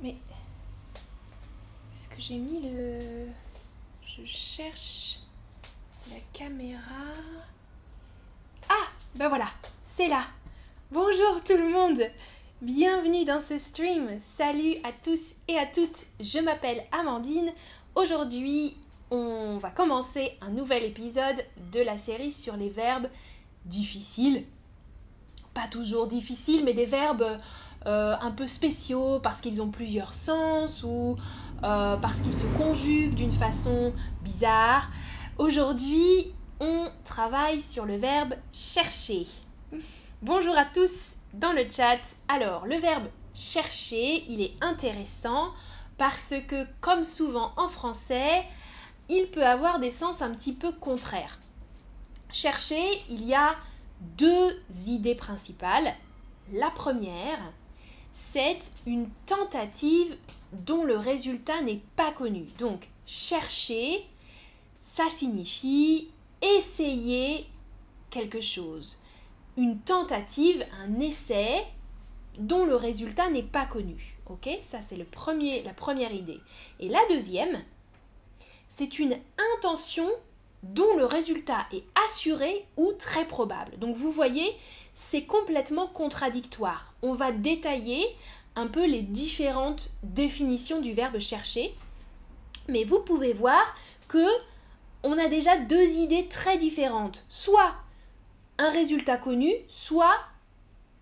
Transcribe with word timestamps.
Mais. 0.00 0.16
Est-ce 1.92 2.08
que 2.08 2.20
j'ai 2.20 2.36
mis 2.36 2.60
le. 2.60 3.26
Je 4.06 4.24
cherche 4.24 5.18
la 6.08 6.20
caméra. 6.32 6.80
Ah 8.68 8.86
Ben 9.16 9.28
voilà, 9.28 9.48
c'est 9.84 10.08
là. 10.08 10.24
Bonjour 10.90 11.42
tout 11.44 11.56
le 11.56 11.68
monde 11.68 12.02
Bienvenue 12.62 13.24
dans 13.24 13.40
ce 13.40 13.58
stream. 13.58 14.08
Salut 14.20 14.76
à 14.84 14.92
tous 14.92 15.34
et 15.48 15.58
à 15.58 15.66
toutes. 15.66 16.06
Je 16.20 16.38
m'appelle 16.38 16.84
Amandine. 16.92 17.52
Aujourd'hui, 17.94 18.76
on 19.10 19.58
va 19.58 19.70
commencer 19.70 20.32
un 20.40 20.50
nouvel 20.50 20.84
épisode 20.84 21.44
de 21.72 21.80
la 21.80 21.98
série 21.98 22.32
sur 22.32 22.56
les 22.56 22.68
verbes 22.68 23.08
difficiles. 23.64 24.44
Pas 25.54 25.68
toujours 25.68 26.06
difficiles, 26.06 26.64
mais 26.64 26.74
des 26.74 26.86
verbes 26.86 27.38
euh, 27.88 28.14
un 28.20 28.30
peu 28.30 28.46
spéciaux 28.46 29.18
parce 29.20 29.40
qu'ils 29.40 29.62
ont 29.62 29.70
plusieurs 29.70 30.12
sens 30.12 30.82
ou 30.82 31.16
euh, 31.62 31.96
parce 31.96 32.20
qu'ils 32.20 32.34
se 32.34 32.44
conjuguent 32.58 33.14
d'une 33.14 33.32
façon 33.32 33.94
bizarre. 34.22 34.90
Aujourd'hui, 35.38 36.34
on 36.60 36.90
travaille 37.06 37.62
sur 37.62 37.86
le 37.86 37.96
verbe 37.96 38.34
chercher. 38.52 39.26
Bonjour 40.20 40.54
à 40.58 40.66
tous 40.66 40.92
dans 41.32 41.52
le 41.52 41.64
chat. 41.70 42.00
Alors, 42.28 42.66
le 42.66 42.76
verbe 42.76 43.08
chercher, 43.34 44.22
il 44.28 44.42
est 44.42 44.52
intéressant 44.60 45.48
parce 45.96 46.34
que, 46.46 46.66
comme 46.82 47.04
souvent 47.04 47.52
en 47.56 47.68
français, 47.68 48.44
il 49.08 49.28
peut 49.28 49.46
avoir 49.46 49.78
des 49.78 49.90
sens 49.90 50.20
un 50.20 50.32
petit 50.32 50.52
peu 50.52 50.72
contraires. 50.72 51.38
Chercher, 52.30 52.84
il 53.08 53.24
y 53.24 53.34
a 53.34 53.56
deux 54.18 54.60
idées 54.86 55.14
principales. 55.14 55.94
La 56.52 56.70
première, 56.70 57.38
c'est 58.30 58.72
une 58.86 59.08
tentative 59.26 60.16
dont 60.52 60.84
le 60.84 60.96
résultat 60.96 61.62
n'est 61.62 61.80
pas 61.96 62.12
connu. 62.12 62.46
Donc, 62.58 62.88
chercher, 63.06 64.04
ça 64.80 65.08
signifie 65.08 66.08
essayer 66.42 67.46
quelque 68.10 68.40
chose. 68.40 68.98
Une 69.56 69.78
tentative, 69.80 70.64
un 70.80 71.00
essai 71.00 71.64
dont 72.38 72.66
le 72.66 72.76
résultat 72.76 73.30
n'est 73.30 73.42
pas 73.42 73.66
connu. 73.66 74.16
Ok? 74.26 74.48
Ça, 74.62 74.82
c'est 74.82 74.96
la 74.96 75.04
première 75.74 76.12
idée. 76.12 76.40
Et 76.80 76.88
la 76.88 77.00
deuxième, 77.08 77.62
c'est 78.68 78.98
une 78.98 79.16
intention 79.56 80.08
dont 80.62 80.96
le 80.96 81.04
résultat 81.04 81.66
est 81.72 81.84
assuré 82.06 82.66
ou 82.76 82.92
très 82.92 83.24
probable. 83.26 83.78
Donc 83.78 83.96
vous 83.96 84.10
voyez, 84.10 84.54
c'est 84.98 85.22
complètement 85.22 85.86
contradictoire. 85.86 86.92
On 87.02 87.14
va 87.14 87.30
détailler 87.30 88.04
un 88.56 88.66
peu 88.66 88.84
les 88.84 89.02
différentes 89.02 89.90
définitions 90.02 90.80
du 90.80 90.92
verbe 90.92 91.20
chercher, 91.20 91.72
mais 92.66 92.82
vous 92.82 92.98
pouvez 93.04 93.32
voir 93.32 93.62
que 94.08 94.26
on 95.04 95.16
a 95.16 95.28
déjà 95.28 95.56
deux 95.56 95.86
idées 95.86 96.26
très 96.26 96.58
différentes. 96.58 97.24
Soit 97.28 97.76
un 98.58 98.70
résultat 98.70 99.16
connu, 99.18 99.54
soit 99.68 100.18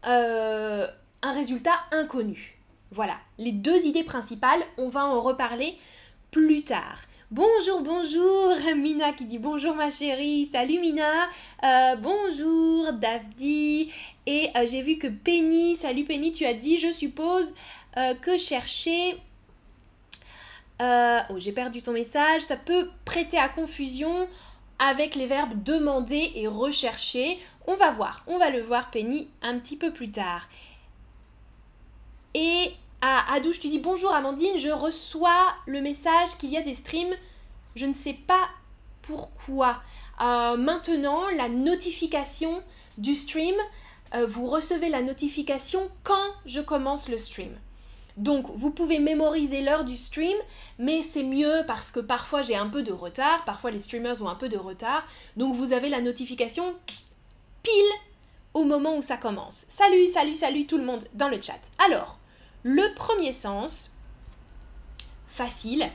euh, 0.06 0.86
un 1.22 1.32
résultat 1.32 1.78
inconnu. 1.90 2.58
Voilà, 2.90 3.18
les 3.38 3.52
deux 3.52 3.86
idées 3.86 4.04
principales, 4.04 4.62
on 4.76 4.90
va 4.90 5.06
en 5.06 5.22
reparler 5.22 5.78
plus 6.30 6.64
tard. 6.64 6.98
Bonjour, 7.32 7.80
bonjour, 7.80 8.54
Mina 8.76 9.12
qui 9.12 9.24
dit 9.24 9.40
bonjour 9.40 9.74
ma 9.74 9.90
chérie, 9.90 10.46
salut 10.46 10.78
Mina, 10.78 11.24
euh, 11.64 11.96
bonjour 11.96 12.92
Davdi, 12.92 13.90
et 14.26 14.50
euh, 14.54 14.64
j'ai 14.64 14.80
vu 14.80 14.96
que 14.96 15.08
Penny, 15.08 15.74
salut 15.74 16.04
Penny, 16.04 16.30
tu 16.30 16.46
as 16.46 16.54
dit 16.54 16.76
je 16.76 16.92
suppose 16.92 17.52
euh, 17.96 18.14
que 18.14 18.38
chercher... 18.38 19.16
oh 20.80 21.34
j'ai 21.38 21.50
perdu 21.50 21.82
ton 21.82 21.90
message, 21.90 22.42
ça 22.42 22.56
peut 22.56 22.90
prêter 23.04 23.38
à 23.38 23.48
confusion 23.48 24.28
avec 24.78 25.16
les 25.16 25.26
verbes 25.26 25.64
demander 25.64 26.30
et 26.36 26.46
rechercher. 26.46 27.40
On 27.66 27.74
va 27.74 27.90
voir, 27.90 28.22
on 28.28 28.38
va 28.38 28.50
le 28.50 28.62
voir 28.62 28.92
Penny 28.92 29.28
un 29.42 29.58
petit 29.58 29.76
peu 29.76 29.92
plus 29.92 30.12
tard. 30.12 30.48
Et 32.34 32.72
ah, 33.02 33.24
Adouche, 33.34 33.60
tu 33.60 33.68
dis 33.68 33.78
bonjour 33.78 34.12
Amandine, 34.14 34.56
je 34.56 34.70
reçois 34.70 35.54
le 35.66 35.80
message 35.80 36.36
qu'il 36.38 36.50
y 36.50 36.56
a 36.56 36.62
des 36.62 36.74
streams. 36.74 37.14
Je 37.74 37.86
ne 37.86 37.92
sais 37.92 38.14
pas 38.14 38.48
pourquoi. 39.02 39.82
Euh, 40.20 40.56
maintenant, 40.56 41.28
la 41.36 41.48
notification 41.48 42.62
du 42.96 43.14
stream, 43.14 43.54
euh, 44.14 44.26
vous 44.26 44.46
recevez 44.46 44.88
la 44.88 45.02
notification 45.02 45.90
quand 46.04 46.32
je 46.46 46.60
commence 46.60 47.08
le 47.08 47.18
stream. 47.18 47.54
Donc, 48.16 48.46
vous 48.54 48.70
pouvez 48.70 48.98
mémoriser 48.98 49.60
l'heure 49.60 49.84
du 49.84 49.96
stream, 49.96 50.36
mais 50.78 51.02
c'est 51.02 51.22
mieux 51.22 51.64
parce 51.66 51.90
que 51.90 52.00
parfois 52.00 52.40
j'ai 52.40 52.56
un 52.56 52.68
peu 52.68 52.82
de 52.82 52.92
retard, 52.92 53.44
parfois 53.44 53.70
les 53.70 53.78
streamers 53.78 54.22
ont 54.22 54.28
un 54.28 54.34
peu 54.34 54.48
de 54.48 54.56
retard. 54.56 55.04
Donc, 55.36 55.54
vous 55.54 55.74
avez 55.74 55.90
la 55.90 56.00
notification 56.00 56.74
pile 57.62 57.72
au 58.54 58.64
moment 58.64 58.96
où 58.96 59.02
ça 59.02 59.18
commence. 59.18 59.64
Salut, 59.68 60.06
salut, 60.06 60.34
salut 60.34 60.66
tout 60.66 60.78
le 60.78 60.84
monde 60.84 61.04
dans 61.12 61.28
le 61.28 61.42
chat. 61.42 61.60
Alors, 61.78 62.18
le 62.68 62.92
premier 62.96 63.32
sens, 63.32 63.92
facile, 65.28 65.88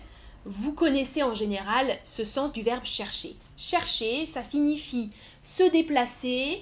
vous 0.45 0.71
connaissez 0.71 1.21
en 1.21 1.33
général 1.33 1.97
ce 2.05 2.23
sens 2.23 2.53
du 2.53 2.61
verbe 2.61 2.85
chercher. 2.85 3.35
Chercher, 3.57 4.25
ça 4.25 4.45
signifie 4.45 5.09
se 5.43 5.63
déplacer, 5.63 6.61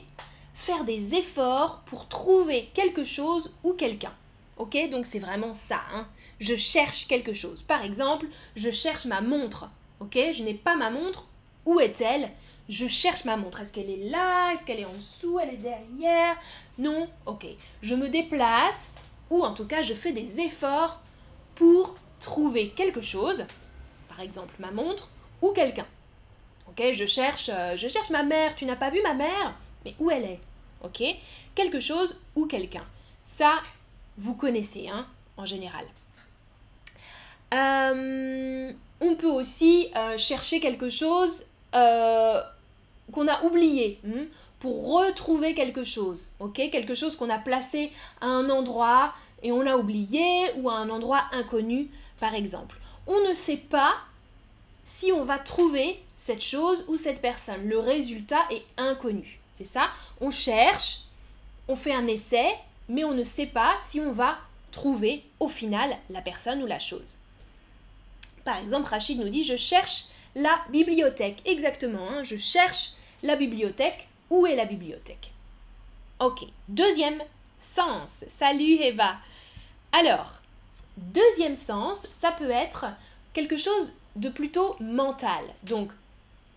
faire 0.56 0.84
des 0.84 1.14
efforts 1.14 1.84
pour 1.86 2.08
trouver 2.08 2.72
quelque 2.74 3.04
chose 3.04 3.52
ou 3.64 3.74
quelqu'un. 3.74 4.16
Ok 4.58 4.76
Donc 4.90 5.06
c'est 5.06 5.20
vraiment 5.20 5.54
ça. 5.54 5.82
Hein. 5.94 6.08
je 6.40 6.56
cherche 6.56 7.08
quelque 7.08 7.36
chose. 7.36 7.62
Par 7.62 7.84
exemple, 7.84 8.26
je 8.56 8.72
cherche 8.72 9.06
ma 9.06 9.22
montre. 9.22 9.70
Ok 10.00 10.18
Je 10.34 10.42
n'ai 10.42 10.56
pas 10.56 10.76
ma 10.76 10.90
montre. 10.90 11.28
Où 11.68 11.80
est-elle? 11.80 12.32
Je 12.68 12.88
cherche 12.88 13.26
ma 13.26 13.38
montre. 13.38 13.62
Est-ce 13.62 13.72
qu'elle 13.72 13.92
est 13.92 14.10
là? 14.10 14.54
Est-ce 14.54 14.66
qu'elle 14.66 14.80
est 14.80 14.86
en 14.86 14.94
dessous? 14.94 15.40
Elle 15.40 15.54
est 15.54 15.58
derrière? 15.58 16.36
Non 16.80 17.08
Ok. 17.28 17.46
Je 17.84 17.94
me 17.94 18.10
déplace 18.10 18.96
ou 19.30 19.44
en 19.44 19.54
tout 19.54 19.66
cas 19.66 19.82
je 19.82 19.94
fais 19.94 20.12
des 20.12 20.40
efforts 20.40 21.00
pour 21.56 21.96
trouver 22.20 22.70
quelque 22.70 23.02
chose, 23.02 23.46
par 24.08 24.22
exemple 24.22 24.54
ma 24.60 24.72
montre 24.72 25.10
ou 25.42 25.52
quelqu'un. 25.52 25.86
Ok, 26.70 26.84
je 26.94 27.06
cherche, 27.06 27.50
euh, 27.52 27.76
je 27.76 27.88
cherche 27.88 28.10
ma 28.10 28.24
mère. 28.24 28.56
Tu 28.56 28.66
n'as 28.66 28.76
pas 28.76 28.90
vu 28.90 29.02
ma 29.02 29.14
mère? 29.14 29.56
Mais 29.84 29.96
où 30.00 30.12
elle 30.12 30.24
est? 30.24 30.40
Ok, 30.84 31.04
quelque 31.56 31.80
chose 31.80 32.16
ou 32.36 32.46
quelqu'un. 32.46 32.86
Ça, 33.24 33.54
vous 34.18 34.36
connaissez, 34.36 34.88
hein, 34.88 35.06
en 35.36 35.46
général. 35.46 35.86
Euh, 37.54 38.72
on 39.02 39.16
peut 39.16 39.28
aussi 39.28 39.92
euh, 39.96 40.18
chercher 40.18 40.60
quelque 40.60 40.90
chose 40.90 41.46
qu'on 41.72 43.28
a 43.28 43.44
oublié. 43.44 44.00
Hmm, 44.04 44.26
pour 44.60 44.92
retrouver 44.94 45.54
quelque 45.54 45.84
chose, 45.84 46.30
ok? 46.40 46.56
Quelque 46.72 46.96
chose 46.96 47.16
qu'on 47.16 47.30
a 47.30 47.40
placé 47.40 47.92
à 48.22 48.28
un 48.28 48.50
endroit 48.50 49.14
et 49.42 49.52
on 49.52 49.62
l'a 49.62 49.78
oublié 49.78 50.52
ou 50.58 50.70
à 50.70 50.76
un 50.76 50.90
endroit 50.90 51.24
inconnu, 51.32 51.90
par 52.20 52.36
exemple. 52.36 52.78
On 53.08 53.28
ne 53.28 53.34
sait 53.34 53.58
pas 53.58 53.96
si 54.84 55.12
on 55.12 55.24
va 55.24 55.40
trouver 55.40 56.02
cette 56.16 56.44
chose 56.44 56.84
ou 56.88 56.98
cette 56.98 57.22
personne. 57.22 57.68
Le 57.68 57.80
résultat 57.80 58.42
est 58.52 58.64
inconnu. 58.78 59.40
C'est 59.54 59.66
ça? 59.66 59.90
On 60.20 60.32
cherche, 60.32 61.02
on 61.68 61.76
fait 61.76 61.94
un 61.94 62.08
essai, 62.08 62.56
mais 62.88 63.04
on 63.04 63.14
ne 63.14 63.24
sait 63.24 63.46
pas 63.46 63.76
si 63.80 64.00
on 64.00 64.12
va 64.12 64.38
trouver 64.72 65.24
au 65.40 65.48
final 65.48 65.96
la 66.10 66.22
personne 66.22 66.62
ou 66.62 66.66
la 66.66 66.80
chose. 66.80 67.18
Par 68.44 68.58
exemple, 68.58 68.90
Rachid 68.90 69.20
nous 69.20 69.30
dit 69.30 69.44
Je 69.44 69.58
cherche 69.58 70.06
la 70.36 70.60
bibliothèque. 70.70 71.42
Exactement, 71.46 72.08
hein, 72.10 72.24
je 72.24 72.36
cherche 72.36 72.92
la 73.24 73.36
bibliothèque 73.36 74.08
où 74.30 74.46
est 74.46 74.56
la 74.56 74.66
bibliothèque? 74.66 75.32
Ok, 76.20 76.46
deuxième 76.68 77.22
sens. 77.60 78.10
Salut 78.30 78.76
Eva. 78.76 79.16
Alors, 79.92 80.34
deuxième 80.98 81.56
sens, 81.56 82.08
ça 82.12 82.32
peut 82.32 82.52
être 82.52 82.86
quelque 83.34 83.58
chose 83.58 83.92
de 84.16 84.30
plutôt 84.30 84.76
mental. 84.80 85.44
Donc, 85.64 85.92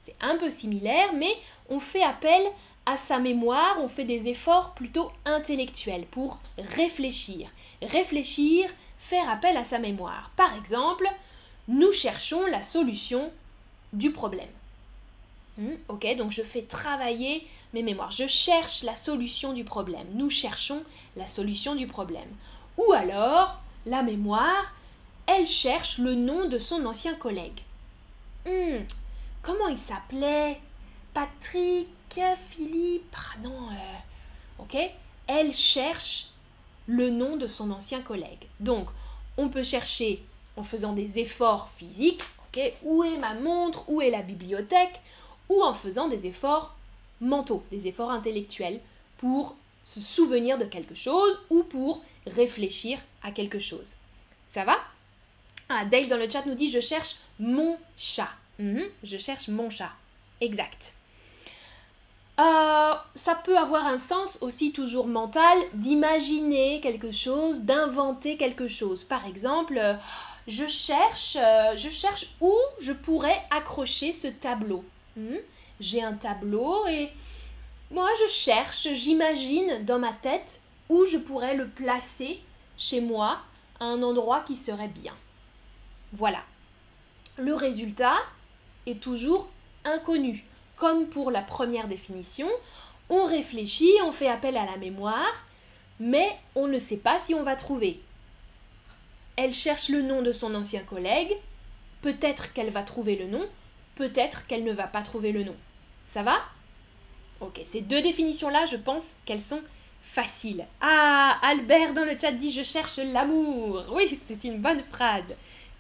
c'est 0.04 0.16
un 0.20 0.36
peu 0.36 0.50
similaire, 0.50 1.12
mais 1.14 1.32
on 1.68 1.80
fait 1.80 2.02
appel 2.02 2.42
à 2.86 2.96
sa 2.96 3.18
mémoire, 3.18 3.78
on 3.80 3.88
fait 3.88 4.04
des 4.04 4.26
efforts 4.28 4.72
plutôt 4.74 5.12
intellectuels 5.24 6.06
pour 6.06 6.38
réfléchir. 6.58 7.48
Réfléchir, 7.80 8.68
faire 8.98 9.30
appel 9.30 9.56
à 9.56 9.64
sa 9.64 9.78
mémoire. 9.78 10.30
Par 10.36 10.56
exemple, 10.56 11.08
nous 11.68 11.92
cherchons 11.92 12.44
la 12.46 12.62
solution 12.62 13.30
du 13.92 14.10
problème. 14.10 14.48
Hmm, 15.58 15.74
ok, 15.88 16.16
donc 16.16 16.30
je 16.30 16.42
fais 16.42 16.62
travailler 16.62 17.46
mes 17.74 17.82
mémoires. 17.82 18.10
Je 18.10 18.26
cherche 18.26 18.82
la 18.82 18.96
solution 18.96 19.52
du 19.52 19.64
problème. 19.64 20.06
Nous 20.14 20.30
cherchons 20.30 20.82
la 21.16 21.26
solution 21.26 21.74
du 21.74 21.86
problème. 21.86 22.28
Ou 22.78 22.92
alors, 22.92 23.60
la 23.86 24.02
mémoire, 24.02 24.72
elle 25.26 25.46
cherche 25.46 25.98
le 25.98 26.14
nom 26.14 26.48
de 26.48 26.58
son 26.58 26.84
ancien 26.86 27.14
collègue. 27.14 27.60
Hmm, 28.46 28.84
comment 29.42 29.68
il 29.68 29.78
s'appelait? 29.78 30.60
Patrick, 31.14 31.88
Philippe, 32.50 33.14
ah 33.16 33.38
non, 33.42 33.68
euh, 33.70 34.62
ok 34.62 34.76
Elle 35.26 35.52
cherche 35.54 36.28
le 36.86 37.10
nom 37.10 37.36
de 37.36 37.46
son 37.46 37.70
ancien 37.70 38.02
collègue. 38.02 38.46
Donc, 38.60 38.88
On 39.38 39.48
peut 39.48 39.62
chercher 39.62 40.22
en 40.58 40.62
faisant 40.62 40.92
des 40.92 41.18
efforts 41.18 41.70
physiques, 41.78 42.22
ok 42.48 42.72
Où 42.82 43.02
est 43.02 43.16
ma 43.16 43.32
montre? 43.34 43.88
Où 43.88 44.02
est 44.02 44.10
la 44.10 44.20
bibliothèque? 44.20 45.00
Ou 45.52 45.62
en 45.62 45.74
faisant 45.74 46.08
des 46.08 46.26
efforts 46.26 46.74
mentaux, 47.20 47.62
des 47.70 47.86
efforts 47.86 48.10
intellectuels 48.10 48.80
pour 49.18 49.54
se 49.84 50.00
souvenir 50.00 50.58
de 50.58 50.64
quelque 50.64 50.94
chose 50.94 51.38
ou 51.50 51.62
pour 51.62 52.02
réfléchir 52.26 52.98
à 53.22 53.30
quelque 53.32 53.58
chose. 53.58 53.92
Ça 54.52 54.64
va? 54.64 54.78
Ah, 55.68 55.84
Dave 55.84 56.08
dans 56.08 56.16
le 56.16 56.30
chat 56.30 56.46
nous 56.46 56.54
dit 56.54 56.70
je 56.70 56.80
cherche 56.80 57.16
mon 57.38 57.78
chat. 57.96 58.30
Mhm, 58.58 58.84
je 59.02 59.18
cherche 59.18 59.48
mon 59.48 59.70
chat. 59.70 59.92
Exact. 60.40 60.92
Euh, 62.40 62.94
ça 63.14 63.34
peut 63.34 63.58
avoir 63.58 63.86
un 63.86 63.98
sens 63.98 64.38
aussi 64.40 64.72
toujours 64.72 65.06
mental 65.06 65.58
d'imaginer 65.74 66.80
quelque 66.80 67.12
chose, 67.12 67.60
d'inventer 67.60 68.36
quelque 68.36 68.68
chose. 68.68 69.04
Par 69.04 69.26
exemple, 69.26 69.76
euh, 69.78 69.94
je 70.48 70.66
cherche, 70.66 71.36
euh, 71.36 71.76
je 71.76 71.90
cherche 71.90 72.28
où 72.40 72.54
je 72.80 72.92
pourrais 72.92 73.40
accrocher 73.50 74.12
ce 74.12 74.28
tableau. 74.28 74.84
Mhm. 75.16 75.38
J'ai 75.80 76.02
un 76.02 76.14
tableau 76.14 76.86
et 76.86 77.10
moi 77.90 78.08
je 78.24 78.30
cherche, 78.30 78.88
j'imagine 78.92 79.84
dans 79.84 79.98
ma 79.98 80.12
tête 80.12 80.60
où 80.88 81.04
je 81.04 81.18
pourrais 81.18 81.56
le 81.56 81.68
placer 81.68 82.40
chez 82.78 83.00
moi 83.00 83.38
à 83.80 83.84
un 83.84 84.02
endroit 84.02 84.40
qui 84.40 84.56
serait 84.56 84.88
bien. 84.88 85.14
Voilà. 86.12 86.42
Le 87.36 87.54
résultat 87.54 88.16
est 88.86 89.00
toujours 89.00 89.48
inconnu. 89.84 90.44
Comme 90.76 91.06
pour 91.06 91.30
la 91.30 91.42
première 91.42 91.88
définition, 91.88 92.48
on 93.08 93.24
réfléchit, 93.24 93.92
on 94.04 94.12
fait 94.12 94.28
appel 94.28 94.56
à 94.56 94.66
la 94.66 94.76
mémoire, 94.76 95.44
mais 96.00 96.36
on 96.54 96.66
ne 96.66 96.78
sait 96.78 96.96
pas 96.96 97.18
si 97.18 97.34
on 97.34 97.42
va 97.42 97.56
trouver. 97.56 98.00
Elle 99.36 99.54
cherche 99.54 99.88
le 99.88 100.02
nom 100.02 100.22
de 100.22 100.32
son 100.32 100.54
ancien 100.54 100.82
collègue, 100.82 101.32
peut-être 102.02 102.52
qu'elle 102.52 102.70
va 102.70 102.82
trouver 102.82 103.16
le 103.16 103.26
nom, 103.26 103.46
peut-être 103.94 104.46
qu'elle 104.46 104.64
ne 104.64 104.72
va 104.72 104.86
pas 104.86 105.02
trouver 105.02 105.32
le 105.32 105.44
nom. 105.44 105.56
Ça 106.06 106.22
va? 106.22 106.40
Ok, 107.40 107.60
ces 107.64 107.80
deux 107.80 108.02
définitions-là, 108.02 108.66
je 108.66 108.76
pense 108.76 109.12
qu'elles 109.24 109.42
sont 109.42 109.62
faciles. 110.02 110.66
Ah, 110.80 111.38
Albert 111.42 111.94
dans 111.94 112.04
le 112.04 112.18
chat 112.18 112.32
dit 112.32 112.52
je 112.52 112.62
cherche 112.62 112.98
l'amour. 112.98 113.84
Oui, 113.92 114.18
c'est 114.28 114.44
une 114.44 114.58
bonne 114.58 114.82
phrase. 114.90 115.34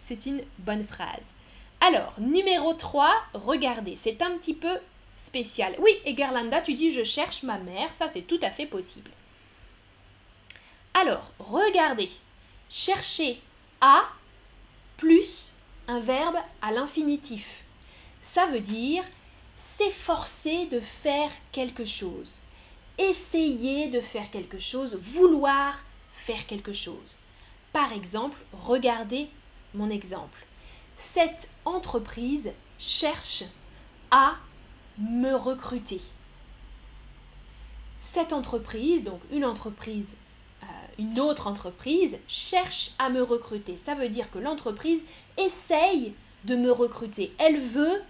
C'est 0.06 0.26
une 0.26 0.42
bonne 0.58 0.86
phrase. 0.86 1.32
Alors, 1.80 2.14
numéro 2.18 2.74
3, 2.74 3.12
regardez, 3.34 3.96
c'est 3.96 4.22
un 4.22 4.36
petit 4.36 4.54
peu 4.54 4.78
spécial. 5.16 5.74
Oui, 5.80 5.92
et 6.04 6.14
Garlanda, 6.14 6.60
tu 6.60 6.74
dis 6.74 6.92
je 6.92 7.04
cherche 7.04 7.42
ma 7.42 7.58
mère, 7.58 7.92
ça 7.94 8.08
c'est 8.08 8.22
tout 8.22 8.40
à 8.42 8.50
fait 8.50 8.66
possible. 8.66 9.10
Alors, 10.94 11.30
regardez, 11.38 12.10
chercher 12.68 13.40
à 13.80 14.04
plus 14.96 15.54
un 15.88 16.00
verbe 16.00 16.36
à 16.60 16.70
l'infinitif. 16.70 17.61
Ça 18.22 18.46
veut 18.46 18.60
dire 18.60 19.04
s'efforcer 19.56 20.66
de 20.66 20.80
faire 20.80 21.30
quelque 21.52 21.84
chose, 21.84 22.40
essayer 22.98 23.88
de 23.88 24.00
faire 24.00 24.30
quelque 24.30 24.58
chose, 24.58 24.96
vouloir 24.96 25.82
faire 26.12 26.46
quelque 26.46 26.72
chose. 26.72 27.16
Par 27.72 27.92
exemple, 27.92 28.38
regardez 28.52 29.28
mon 29.74 29.90
exemple. 29.90 30.46
Cette 30.96 31.50
entreprise 31.64 32.52
cherche 32.78 33.44
à 34.10 34.36
me 34.98 35.34
recruter. 35.34 36.00
Cette 38.00 38.32
entreprise, 38.32 39.04
donc 39.04 39.20
une 39.30 39.44
entreprise, 39.44 40.08
euh, 40.62 40.66
une 40.98 41.18
autre 41.18 41.46
entreprise, 41.46 42.18
cherche 42.28 42.92
à 42.98 43.08
me 43.08 43.22
recruter. 43.22 43.76
Ça 43.76 43.94
veut 43.94 44.08
dire 44.08 44.30
que 44.30 44.38
l'entreprise 44.38 45.00
essaye 45.38 46.14
de 46.44 46.56
me 46.56 46.70
recruter. 46.70 47.32
Elle 47.38 47.58
veut 47.58 48.02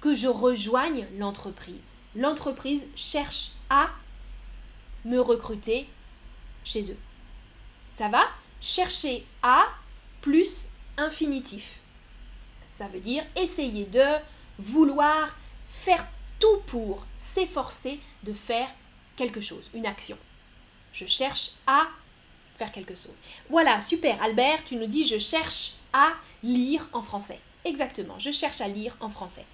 que 0.00 0.14
je 0.14 0.28
rejoigne 0.28 1.06
l'entreprise. 1.18 1.92
L'entreprise 2.16 2.86
cherche 2.96 3.52
à 3.68 3.90
me 5.04 5.20
recruter 5.20 5.88
chez 6.64 6.90
eux. 6.90 6.98
Ça 7.96 8.08
va? 8.08 8.28
Chercher 8.60 9.26
à 9.42 9.66
plus 10.20 10.66
infinitif. 10.96 11.78
Ça 12.66 12.88
veut 12.88 13.00
dire 13.00 13.24
essayer 13.36 13.84
de, 13.84 14.18
vouloir, 14.58 15.36
faire 15.68 16.06
tout 16.38 16.58
pour, 16.66 17.04
s'efforcer 17.18 18.00
de 18.22 18.32
faire 18.32 18.68
quelque 19.16 19.40
chose, 19.40 19.70
une 19.74 19.86
action. 19.86 20.18
Je 20.92 21.06
cherche 21.06 21.52
à 21.66 21.88
faire 22.56 22.72
quelque 22.72 22.94
chose. 22.94 23.14
Voilà, 23.48 23.80
super. 23.80 24.22
Albert, 24.22 24.64
tu 24.64 24.76
nous 24.76 24.86
dis 24.86 25.06
je 25.06 25.18
cherche 25.18 25.72
à 25.92 26.12
lire 26.42 26.86
en 26.92 27.02
français. 27.02 27.38
Exactement, 27.64 28.18
je 28.18 28.32
cherche 28.32 28.60
à 28.60 28.68
lire 28.68 28.96
en 29.00 29.10
français. 29.10 29.44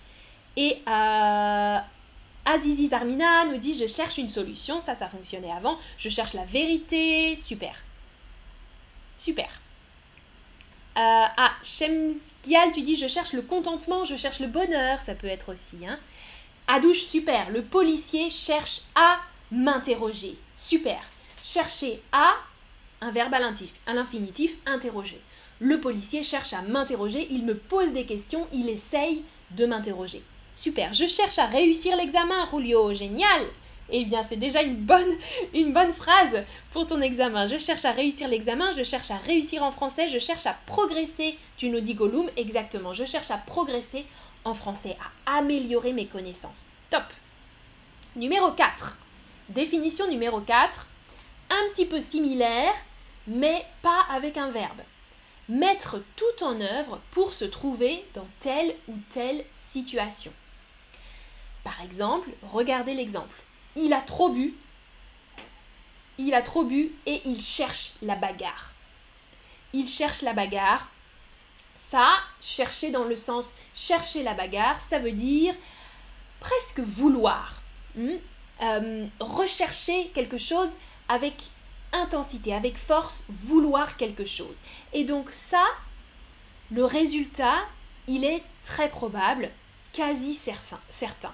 Et 0.56 0.82
euh, 0.88 1.78
Azizi 2.44 2.88
Zarmina 2.88 3.44
nous 3.46 3.58
dit 3.58 3.78
je 3.78 3.86
cherche 3.86 4.18
une 4.18 4.28
solution. 4.28 4.80
Ça, 4.80 4.94
ça 4.94 5.08
fonctionnait 5.08 5.52
avant. 5.52 5.78
Je 5.98 6.08
cherche 6.08 6.34
la 6.34 6.44
vérité. 6.44 7.36
Super. 7.36 7.74
Super. 9.16 9.48
Euh, 10.96 11.26
ah, 11.36 11.52
Shemskial, 11.62 12.72
tu 12.72 12.82
dis 12.82 12.96
je 12.96 13.06
cherche 13.06 13.34
le 13.34 13.42
contentement, 13.42 14.06
je 14.06 14.16
cherche 14.16 14.40
le 14.40 14.46
bonheur, 14.46 15.02
ça 15.02 15.14
peut 15.14 15.26
être 15.26 15.52
aussi. 15.52 15.86
Hein. 15.86 15.98
Adouche, 16.68 17.02
super. 17.02 17.50
Le 17.50 17.62
policier 17.62 18.30
cherche 18.30 18.82
à 18.94 19.18
m'interroger. 19.50 20.38
Super. 20.56 21.00
Chercher 21.44 22.02
à, 22.12 22.34
un 23.02 23.10
verbe 23.10 23.34
à 23.34 23.92
l'infinitif, 23.92 24.56
interroger. 24.64 25.20
Le 25.60 25.80
policier 25.80 26.22
cherche 26.22 26.54
à 26.54 26.62
m'interroger, 26.62 27.28
il 27.30 27.44
me 27.44 27.56
pose 27.56 27.92
des 27.92 28.06
questions, 28.06 28.46
il 28.52 28.68
essaye 28.68 29.22
de 29.52 29.66
m'interroger. 29.66 30.22
Super. 30.56 30.94
Je 30.94 31.06
cherche 31.06 31.38
à 31.38 31.46
réussir 31.46 31.94
l'examen, 31.96 32.48
Julio. 32.50 32.92
Génial. 32.94 33.46
Eh 33.90 34.04
bien, 34.04 34.22
c'est 34.22 34.36
déjà 34.36 34.62
une 34.62 34.84
bonne, 34.84 35.92
phrase 35.92 36.44
pour 36.72 36.86
ton 36.86 37.00
examen. 37.00 37.46
Je 37.46 37.58
cherche 37.58 37.84
à 37.84 37.92
réussir 37.92 38.26
l'examen, 38.26 38.72
je 38.72 38.82
cherche 38.82 39.10
à 39.10 39.18
réussir 39.18 39.62
en 39.62 39.70
français, 39.70 40.08
je 40.08 40.18
cherche 40.18 40.46
à 40.46 40.56
progresser. 40.66 41.38
Tu 41.56 41.68
nous 41.68 41.80
dis 41.80 41.94
Gollum, 41.94 42.28
exactement. 42.36 42.94
Je 42.94 43.04
cherche 43.04 43.30
à 43.30 43.36
progresser 43.36 44.06
en 44.44 44.54
français, 44.54 44.96
à 45.26 45.38
améliorer 45.38 45.92
mes 45.92 46.06
connaissances. 46.06 46.66
Top. 46.90 47.04
Numéro 48.16 48.50
4. 48.52 48.96
Définition 49.50 50.08
numéro 50.08 50.40
4. 50.40 50.86
Un 51.50 51.70
petit 51.70 51.86
peu 51.86 52.00
similaire, 52.00 52.72
mais 53.26 53.64
pas 53.82 54.04
avec 54.10 54.38
un 54.38 54.50
verbe. 54.50 54.80
Mettre 55.48 56.02
tout 56.16 56.44
en 56.44 56.60
œuvre 56.60 56.98
pour 57.12 57.32
se 57.32 57.44
trouver 57.44 58.04
dans 58.14 58.26
telle 58.40 58.74
ou 58.88 58.94
telle 59.10 59.44
situation. 59.54 60.32
Par 61.66 61.82
exemple, 61.82 62.30
regardez 62.52 62.94
l'exemple 62.94 63.36
il 63.76 63.92
a 63.92 64.00
trop 64.00 64.30
bu, 64.30 64.54
il 66.18 66.34
a 66.34 66.42
trop 66.42 66.64
bu 66.64 66.92
et 67.04 67.20
il 67.26 67.40
cherche 67.40 67.92
la 68.02 68.16
bagarre. 68.16 68.72
Il 69.72 69.86
cherche 69.86 70.22
la 70.22 70.32
bagarre. 70.32 70.88
Ça, 71.78 72.14
chercher 72.40 72.90
dans 72.90 73.04
le 73.04 73.14
sens 73.14 73.52
chercher 73.74 74.22
la 74.22 74.34
bagarre, 74.34 74.80
ça 74.80 74.98
veut 74.98 75.12
dire 75.12 75.54
presque 76.40 76.80
vouloir. 76.80 77.60
Hmm? 77.94 78.16
Euh, 78.62 79.06
rechercher 79.20 80.08
quelque 80.14 80.38
chose 80.38 80.70
avec 81.08 81.34
intensité, 81.92 82.54
avec 82.54 82.78
force, 82.78 83.24
vouloir 83.28 83.96
quelque 83.96 84.24
chose. 84.24 84.56
Et 84.94 85.04
donc 85.04 85.30
ça, 85.30 85.64
le 86.70 86.84
résultat, 86.84 87.58
il 88.08 88.24
est 88.24 88.42
très 88.64 88.88
probable, 88.88 89.50
quasi 89.92 90.34
certain. 90.34 91.32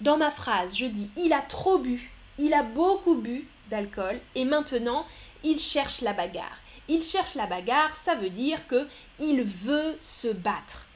Dans 0.00 0.16
ma 0.16 0.30
phrase, 0.30 0.76
je 0.76 0.86
dis 0.86 1.10
il 1.16 1.32
a 1.32 1.42
trop 1.42 1.78
bu, 1.78 2.10
il 2.38 2.54
a 2.54 2.62
beaucoup 2.62 3.16
bu 3.16 3.48
d'alcool 3.70 4.20
et 4.34 4.44
maintenant 4.44 5.06
il 5.42 5.58
cherche 5.58 6.00
la 6.00 6.12
bagarre. 6.12 6.58
Il 6.88 7.02
cherche 7.02 7.34
la 7.34 7.46
bagarre, 7.46 7.94
ça 7.96 8.14
veut 8.14 8.30
dire 8.30 8.66
que 8.66 8.86
il 9.18 9.42
veut 9.42 9.98
se 10.02 10.28
battre. 10.28 10.86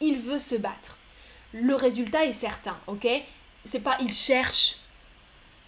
Il 0.00 0.18
veut 0.18 0.38
se 0.38 0.54
battre. 0.54 0.96
Le 1.52 1.74
résultat 1.74 2.24
est 2.24 2.32
certain, 2.32 2.78
ok? 2.86 3.06
C'est 3.64 3.80
pas 3.80 3.98
il 4.00 4.12
cherche 4.12 4.76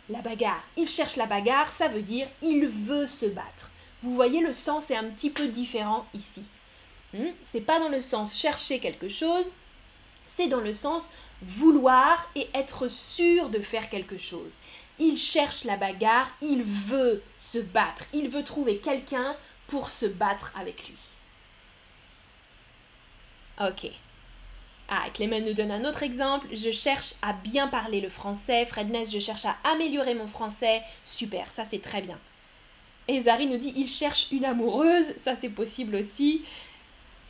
la 0.08 0.20
bagarre. 0.20 0.62
Il 0.76 0.88
cherche 0.88 1.16
la 1.16 1.26
bagarre, 1.26 1.72
ça 1.72 1.88
veut 1.88 2.02
dire 2.02 2.28
il 2.42 2.66
veut 2.66 3.06
se 3.06 3.26
battre. 3.26 3.70
Vous 4.02 4.14
voyez, 4.14 4.40
le 4.40 4.52
sens 4.52 4.90
est 4.90 4.96
un 4.96 5.04
petit 5.04 5.30
peu 5.30 5.46
différent 5.46 6.06
ici. 6.12 6.42
Hmm? 7.14 7.30
C'est 7.44 7.60
pas 7.60 7.78
dans 7.78 7.88
le 7.88 8.00
sens 8.00 8.36
chercher 8.36 8.80
quelque 8.80 9.08
chose, 9.08 9.44
c'est 10.26 10.48
dans 10.48 10.60
le 10.60 10.72
sens 10.72 11.08
vouloir 11.42 12.28
et 12.34 12.48
être 12.54 12.88
sûr 12.88 13.48
de 13.48 13.58
faire 13.60 13.88
quelque 13.88 14.18
chose. 14.18 14.58
Il 14.98 15.16
cherche 15.16 15.64
la 15.64 15.76
bagarre, 15.76 16.30
il 16.40 16.62
veut 16.62 17.22
se 17.38 17.58
battre, 17.58 18.04
il 18.12 18.28
veut 18.28 18.44
trouver 18.44 18.78
quelqu'un 18.78 19.36
pour 19.66 19.90
se 19.90 20.06
battre 20.06 20.52
avec 20.58 20.86
lui. 20.88 20.98
Ok. 23.60 23.90
Ah, 24.88 25.04
Clément 25.14 25.40
nous 25.40 25.54
donne 25.54 25.70
un 25.70 25.88
autre 25.88 26.02
exemple. 26.02 26.48
Je 26.52 26.70
cherche 26.70 27.14
à 27.22 27.32
bien 27.32 27.68
parler 27.68 28.00
le 28.00 28.10
français. 28.10 28.66
Fredness, 28.66 29.12
je 29.12 29.20
cherche 29.20 29.46
à 29.46 29.56
améliorer 29.64 30.14
mon 30.14 30.26
français. 30.26 30.82
Super, 31.04 31.50
ça 31.50 31.64
c'est 31.64 31.80
très 31.80 32.02
bien. 32.02 32.18
Et 33.08 33.20
Zari 33.20 33.46
nous 33.46 33.56
dit 33.56 33.72
il 33.76 33.88
cherche 33.88 34.30
une 34.30 34.44
amoureuse, 34.44 35.14
ça 35.16 35.34
c'est 35.40 35.48
possible 35.48 35.96
aussi. 35.96 36.44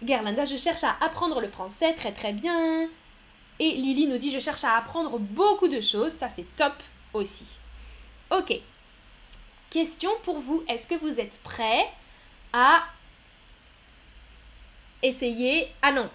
Gerlanda, 0.05 0.45
je 0.45 0.57
cherche 0.57 0.83
à 0.85 0.97
apprendre 1.01 1.41
le 1.41 1.49
français, 1.49 1.95
très 1.95 2.13
très 2.13 2.33
bien. 2.33 2.89
Et 3.59 3.73
Lily 3.73 4.07
nous 4.07 4.19
dit 4.19 4.31
je 4.31 4.41
cherche 4.41 4.65
à 4.65 4.77
apprendre 4.77 5.19
beaucoup 5.19 5.69
de 5.69 5.81
choses, 5.81 6.13
ça 6.13 6.31
c'est 6.35 6.57
top 6.57 6.75
aussi. 7.13 7.47
Ok. 8.31 8.55
Question 9.71 10.11
pour 10.25 10.41
vous, 10.41 10.63
est-ce 10.69 10.87
que 10.87 10.95
vous 10.95 11.21
êtes 11.21 11.39
prêts 11.43 11.87
à 12.53 12.85
essayer? 15.03 15.69
Ah 15.83 15.93
non. 15.93 16.09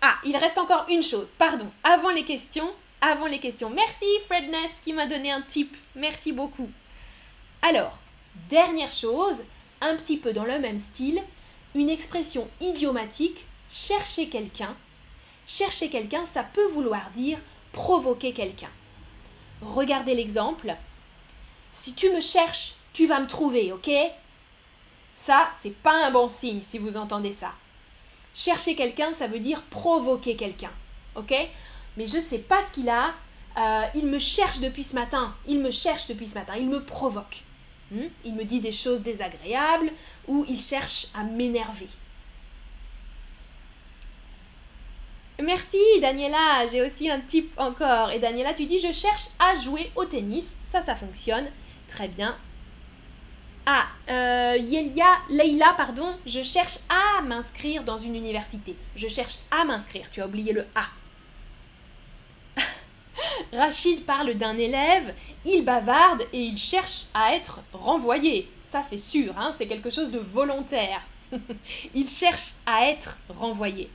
Ah, 0.00 0.16
il 0.24 0.36
reste 0.36 0.58
encore 0.58 0.86
une 0.88 1.02
chose, 1.02 1.32
pardon. 1.38 1.70
Avant 1.84 2.10
les 2.10 2.24
questions, 2.24 2.70
avant 3.00 3.26
les 3.26 3.38
questions. 3.38 3.70
Merci 3.70 4.06
Fredness 4.26 4.70
qui 4.84 4.92
m'a 4.92 5.06
donné 5.06 5.30
un 5.30 5.42
tip. 5.42 5.76
Merci 5.94 6.32
beaucoup. 6.32 6.70
Alors, 7.62 7.98
dernière 8.48 8.90
chose, 8.90 9.44
un 9.80 9.96
petit 9.96 10.16
peu 10.16 10.32
dans 10.32 10.44
le 10.44 10.58
même 10.58 10.78
style, 10.78 11.22
une 11.74 11.90
expression 11.90 12.48
idiomatique, 12.60 13.44
chercher 13.70 14.28
quelqu'un. 14.28 14.74
Chercher 15.54 15.90
quelqu'un, 15.90 16.24
ça 16.24 16.44
peut 16.44 16.68
vouloir 16.68 17.10
dire 17.10 17.38
provoquer 17.72 18.32
quelqu'un. 18.32 18.70
Regardez 19.60 20.14
l'exemple. 20.14 20.74
Si 21.70 21.92
tu 21.92 22.10
me 22.10 22.22
cherches, 22.22 22.72
tu 22.94 23.06
vas 23.06 23.20
me 23.20 23.26
trouver, 23.26 23.70
ok? 23.70 23.90
Ça, 25.14 25.50
c'est 25.60 25.76
pas 25.76 26.06
un 26.06 26.10
bon 26.10 26.30
signe 26.30 26.62
si 26.62 26.78
vous 26.78 26.96
entendez 26.96 27.34
ça. 27.34 27.52
Chercher 28.34 28.74
quelqu'un, 28.74 29.12
ça 29.12 29.26
veut 29.26 29.40
dire 29.40 29.60
provoquer 29.64 30.36
quelqu'un, 30.36 30.70
ok? 31.16 31.34
Mais 31.98 32.06
je 32.06 32.16
ne 32.16 32.22
sais 32.22 32.38
pas 32.38 32.64
ce 32.66 32.72
qu'il 32.72 32.88
a. 32.88 33.12
Euh, 33.58 33.84
il 33.94 34.06
me 34.06 34.18
cherche 34.18 34.60
depuis 34.60 34.84
ce 34.84 34.94
matin. 34.94 35.34
Il 35.46 35.58
me 35.58 35.70
cherche 35.70 36.06
depuis 36.06 36.28
ce 36.28 36.34
matin. 36.34 36.54
Il 36.56 36.70
me 36.70 36.82
provoque. 36.82 37.42
Hmm? 37.90 38.06
Il 38.24 38.34
me 38.36 38.44
dit 38.44 38.60
des 38.60 38.72
choses 38.72 39.02
désagréables 39.02 39.92
ou 40.26 40.46
il 40.48 40.58
cherche 40.58 41.08
à 41.12 41.24
m'énerver. 41.24 41.88
Merci 45.42 45.78
Daniela, 46.00 46.66
j'ai 46.70 46.82
aussi 46.82 47.10
un 47.10 47.18
tip 47.18 47.52
encore. 47.56 48.12
Et 48.12 48.20
Daniela, 48.20 48.54
tu 48.54 48.64
dis 48.64 48.78
je 48.78 48.92
cherche 48.92 49.26
à 49.40 49.56
jouer 49.56 49.90
au 49.96 50.04
tennis. 50.04 50.56
Ça, 50.64 50.82
ça 50.82 50.94
fonctionne. 50.94 51.50
Très 51.88 52.06
bien. 52.06 52.36
Ah, 53.66 53.86
euh, 54.08 54.56
Yelia, 54.56 55.18
Leila, 55.30 55.74
pardon, 55.76 56.14
je 56.26 56.42
cherche 56.42 56.78
à 56.88 57.22
m'inscrire 57.22 57.82
dans 57.82 57.98
une 57.98 58.14
université. 58.14 58.76
Je 58.94 59.08
cherche 59.08 59.38
à 59.50 59.64
m'inscrire. 59.64 60.08
Tu 60.12 60.20
as 60.20 60.26
oublié 60.26 60.52
le 60.52 60.64
A. 60.76 60.86
Rachid 63.52 64.04
parle 64.04 64.34
d'un 64.34 64.56
élève, 64.56 65.12
il 65.44 65.64
bavarde 65.64 66.22
et 66.32 66.40
il 66.40 66.56
cherche 66.56 67.06
à 67.14 67.34
être 67.34 67.60
renvoyé. 67.72 68.48
Ça, 68.68 68.82
c'est 68.82 68.98
sûr, 68.98 69.36
hein, 69.36 69.52
c'est 69.58 69.66
quelque 69.66 69.90
chose 69.90 70.10
de 70.12 70.18
volontaire. 70.18 71.02
il 71.94 72.08
cherche 72.08 72.52
à 72.64 72.88
être 72.88 73.16
renvoyé. 73.28 73.90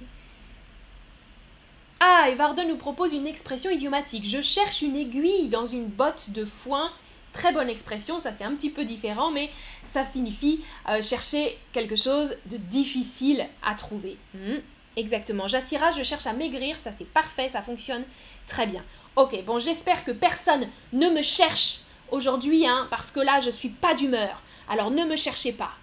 Ah, 1.99 2.29
et 2.29 2.65
nous 2.65 2.75
propose 2.77 3.13
une 3.13 3.27
expression 3.27 3.69
idiomatique. 3.69 4.25
Je 4.27 4.41
cherche 4.41 4.81
une 4.81 4.95
aiguille 4.95 5.47
dans 5.47 5.65
une 5.65 5.85
botte 5.85 6.29
de 6.29 6.45
foin. 6.45 6.91
Très 7.33 7.51
bonne 7.51 7.69
expression, 7.69 8.19
ça 8.19 8.33
c'est 8.33 8.43
un 8.43 8.55
petit 8.55 8.69
peu 8.69 8.83
différent, 8.83 9.31
mais 9.31 9.49
ça 9.85 10.05
signifie 10.05 10.61
euh, 10.89 11.01
chercher 11.01 11.57
quelque 11.71 11.95
chose 11.95 12.35
de 12.45 12.57
difficile 12.57 13.45
à 13.63 13.75
trouver. 13.75 14.17
Hmm, 14.33 14.57
exactement. 14.95 15.47
Jassira, 15.47 15.91
je 15.91 16.03
cherche 16.03 16.25
à 16.25 16.33
maigrir, 16.33 16.79
ça 16.79 16.91
c'est 16.97 17.07
parfait, 17.07 17.49
ça 17.49 17.61
fonctionne 17.61 18.03
très 18.47 18.65
bien. 18.65 18.83
Ok, 19.15 19.43
bon, 19.45 19.59
j'espère 19.59 20.03
que 20.03 20.11
personne 20.11 20.67
ne 20.93 21.09
me 21.09 21.21
cherche 21.21 21.79
aujourd'hui, 22.11 22.65
hein, 22.67 22.87
parce 22.89 23.11
que 23.11 23.19
là 23.19 23.39
je 23.39 23.51
suis 23.51 23.69
pas 23.69 23.93
d'humeur. 23.93 24.41
Alors 24.69 24.91
ne 24.91 25.05
me 25.05 25.15
cherchez 25.15 25.51
pas. 25.51 25.73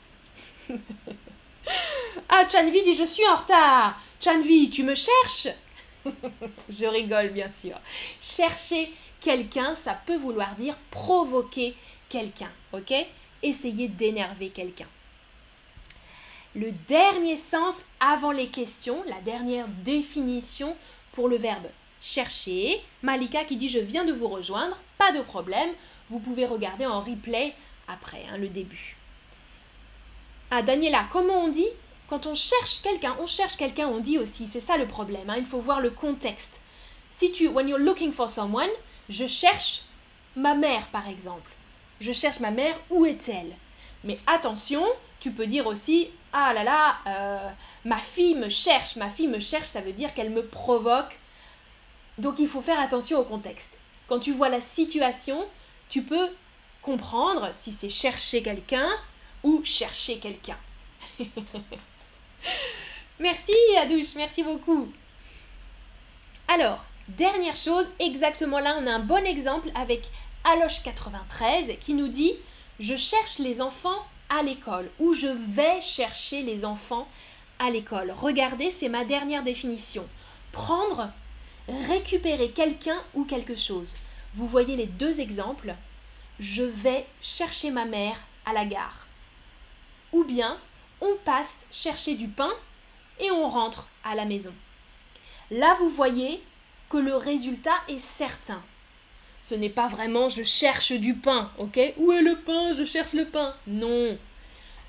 ah, 2.29 2.49
Chanvi 2.51 2.83
dit 2.83 2.95
je 2.95 3.07
suis 3.07 3.27
en 3.29 3.37
retard. 3.37 4.01
Chanvi, 4.21 4.71
tu 4.71 4.83
me 4.83 4.95
cherches? 4.95 5.55
Je 6.69 6.87
rigole 6.87 7.31
bien 7.31 7.51
sûr. 7.51 7.79
Chercher 8.21 8.93
quelqu'un, 9.21 9.75
ça 9.75 9.99
peut 10.07 10.17
vouloir 10.17 10.55
dire 10.57 10.77
provoquer 10.91 11.75
quelqu'un, 12.09 12.51
ok? 12.73 12.93
Essayer 13.43 13.89
d'énerver 13.89 14.49
quelqu'un. 14.49 14.89
Le 16.55 16.71
dernier 16.89 17.37
sens 17.37 17.85
avant 17.99 18.31
les 18.31 18.49
questions, 18.49 19.03
la 19.09 19.21
dernière 19.21 19.67
définition 19.85 20.77
pour 21.13 21.29
le 21.29 21.37
verbe 21.37 21.67
chercher. 22.05 22.81
Malika 23.03 23.45
qui 23.45 23.57
dit 23.57 23.69
je 23.69 23.79
viens 23.79 24.05
de 24.05 24.13
vous 24.13 24.29
rejoindre, 24.29 24.77
pas 24.99 25.11
de 25.13 25.23
problème, 25.23 25.71
vous 26.11 26.19
pouvez 26.19 26.45
regarder 26.47 26.87
en 26.87 27.01
replay 27.01 27.55
après 27.89 28.25
hein, 28.31 28.37
le 28.37 28.49
début. 28.49 28.97
Ah 30.51 30.63
Daniela, 30.63 31.07
comment 31.11 31.45
on 31.45 31.49
dit 31.49 31.67
quand 32.09 32.27
on 32.27 32.35
cherche 32.35 32.83
quelqu'un, 32.83 33.17
on 33.21 33.27
cherche 33.27 33.57
quelqu'un, 33.57 33.89
on 33.89 33.99
dit 33.99 34.19
aussi, 34.19 34.47
c'est 34.47 34.61
ça 34.61 34.77
le 34.77 34.87
problème, 34.87 35.31
hein, 35.31 35.37
il 35.39 35.47
faut 35.47 35.61
voir 35.61 35.81
le 35.81 35.91
contexte. 35.91 36.61
Si 37.11 37.33
tu, 37.33 37.49
when 37.49 37.69
you're 37.69 37.79
looking 37.79 38.13
for 38.13 38.29
someone, 38.29 38.71
je 39.09 39.27
cherche 39.27 39.83
ma 40.37 40.55
mère 40.55 40.87
par 40.89 41.09
exemple. 41.09 41.51
Je 42.01 42.13
cherche 42.13 42.41
ma 42.41 42.51
mère, 42.51 42.79
où 42.91 43.07
est-elle? 43.07 43.55
Mais 44.03 44.19
attention, 44.27 44.85
tu 45.21 45.31
peux 45.31 45.47
dire 45.47 45.67
aussi, 45.67 46.11
ah 46.33 46.53
là 46.53 46.65
là, 46.65 46.97
euh, 47.07 47.51
ma 47.85 47.99
fille 47.99 48.35
me 48.35 48.49
cherche, 48.49 48.97
ma 48.97 49.09
fille 49.09 49.29
me 49.29 49.41
cherche, 49.41 49.69
ça 49.69 49.81
veut 49.81 49.93
dire 49.93 50.13
qu'elle 50.13 50.31
me 50.31 50.45
provoque. 50.45 51.19
Donc 52.19 52.39
il 52.39 52.49
faut 52.49 52.61
faire 52.61 52.81
attention 52.81 53.19
au 53.19 53.25
contexte. 53.25 53.79
Quand 54.09 54.19
tu 54.19 54.33
vois 54.33 54.49
la 54.49 54.61
situation, 54.61 55.47
tu 55.89 56.03
peux 56.03 56.29
comprendre 56.83 57.51
si 57.55 57.73
c'est 57.73 57.89
chercher 57.89 58.43
quelqu'un 58.43 58.89
ou 59.43 59.63
chercher 59.65 60.19
quelqu'un. 60.19 60.59
merci 63.19 63.53
Adouche, 63.79 64.15
merci 64.17 64.43
beaucoup. 64.43 64.93
Alors, 66.49 66.85
dernière 67.09 67.57
chose, 67.57 67.87
exactement 67.99 68.61
là, 68.61 68.77
on 68.81 68.87
a 68.87 68.93
un 68.93 68.99
bon 68.99 69.25
exemple 69.25 69.71
avec 69.75 70.11
Aloche93 70.45 71.79
qui 71.79 71.95
nous 71.95 72.09
dit 72.09 72.35
Je 72.81 72.97
cherche 72.97 73.39
les 73.39 73.61
enfants 73.61 74.05
à 74.29 74.43
l'école 74.43 74.91
ou 74.99 75.15
je 75.15 75.29
vais 75.29 75.81
chercher 75.81 76.43
les 76.43 76.65
enfants 76.65 77.09
à 77.59 77.71
l'école. 77.71 78.13
Regardez, 78.21 78.71
c'est 78.71 78.89
ma 78.89 79.05
dernière 79.05 79.43
définition. 79.43 80.07
Prendre, 80.53 81.11
récupérer 81.69 82.51
quelqu'un 82.51 83.01
ou 83.15 83.25
quelque 83.25 83.55
chose. 83.55 83.95
Vous 84.35 84.47
voyez 84.47 84.77
les 84.77 84.87
deux 84.87 85.21
exemples. 85.21 85.75
Je 86.41 86.63
vais 86.63 87.07
chercher 87.23 87.71
ma 87.71 87.85
mère 87.85 88.19
à 88.45 88.53
la 88.53 88.65
gare. 88.65 89.07
Ou 90.13 90.25
bien 90.25 90.59
on 91.01 91.17
passe 91.25 91.55
chercher 91.71 92.15
du 92.15 92.29
pain 92.29 92.53
et 93.21 93.31
on 93.31 93.49
rentre 93.49 93.87
à 94.05 94.15
la 94.15 94.25
maison. 94.25 94.53
Là, 95.51 95.77
vous 95.81 95.89
voyez 95.89 96.43
que 96.89 96.97
le 96.97 97.17
résultat 97.17 97.77
est 97.89 97.99
certain. 97.99 98.63
Ce 99.43 99.55
n'est 99.55 99.69
pas 99.69 99.89
vraiment 99.89 100.29
je 100.29 100.43
cherche 100.43 100.93
du 100.93 101.15
pain, 101.15 101.51
ok? 101.59 101.79
Où 101.99 102.13
est 102.13 102.23
le 102.23 102.37
pain? 102.37 102.73
Je 102.73 102.85
cherche 102.85 103.13
le 103.13 103.27
pain. 103.27 103.55
Non. 103.67 104.17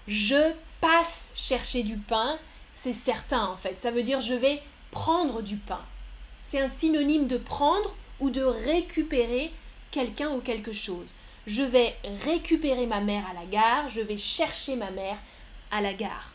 Je 0.08 0.54
passe 0.80 1.34
chercher 1.36 1.84
du 1.84 1.98
pain, 1.98 2.38
c'est 2.82 2.94
certain 2.94 3.46
en 3.48 3.58
fait. 3.58 3.80
Ça 3.80 3.92
veut 3.92 4.04
dire 4.04 4.22
je 4.22 4.34
vais 4.34 4.62
prendre 4.92 5.42
du 5.42 5.58
pain. 5.58 5.82
C'est 6.44 6.62
un 6.62 6.70
synonyme 6.70 7.28
de 7.28 7.38
prendre 7.38 7.96
ou 8.20 8.30
de 8.30 8.44
récupérer 8.44 9.52
quelqu'un 9.92 10.30
ou 10.30 10.40
quelque 10.40 10.74
chose. 10.74 11.08
Je 11.48 11.64
vais 11.64 11.96
récupérer 12.24 12.86
ma 12.86 13.02
mère 13.02 13.24
à 13.30 13.34
la 13.34 13.46
gare, 13.46 13.90
je 13.90 14.02
vais 14.02 14.18
chercher 14.18 14.76
ma 14.76 14.90
mère 14.92 15.18
à 15.72 15.82
la 15.82 15.94
gare. 15.94 16.32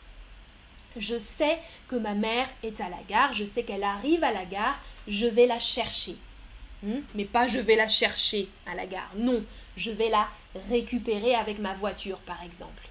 Je 0.97 1.17
sais 1.17 1.59
que 1.87 1.95
ma 1.95 2.13
mère 2.13 2.47
est 2.63 2.81
à 2.81 2.89
la 2.89 3.01
gare, 3.07 3.33
je 3.33 3.45
sais 3.45 3.63
qu'elle 3.63 3.83
arrive 3.83 4.23
à 4.23 4.31
la 4.31 4.45
gare, 4.45 4.77
je 5.07 5.27
vais 5.27 5.47
la 5.47 5.59
chercher. 5.59 6.17
Hmm? 6.83 6.99
Mais 7.15 7.25
pas 7.25 7.47
je 7.47 7.59
vais 7.59 7.75
la 7.75 7.87
chercher 7.87 8.49
à 8.65 8.75
la 8.75 8.85
gare, 8.85 9.11
non, 9.15 9.43
je 9.77 9.91
vais 9.91 10.09
la 10.09 10.27
récupérer 10.69 11.35
avec 11.35 11.59
ma 11.59 11.73
voiture 11.73 12.17
par 12.19 12.43
exemple. 12.43 12.87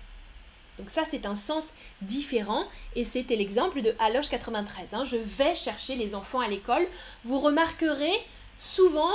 Donc 0.79 0.89
ça 0.89 1.03
c'est 1.11 1.27
un 1.27 1.35
sens 1.35 1.75
différent 2.01 2.65
et 2.97 3.05
c'était 3.05 3.37
l'exemple 3.37 3.83
de 3.83 3.95
Aloche 3.99 4.31
93. 4.31 4.95
Hein. 4.95 5.05
Je 5.05 5.17
vais 5.17 5.55
chercher 5.55 5.95
les 5.95 6.15
enfants 6.15 6.41
à 6.41 6.49
l'école. 6.49 6.87
Vous 7.25 7.39
remarquerez 7.39 8.15
souvent 8.59 9.13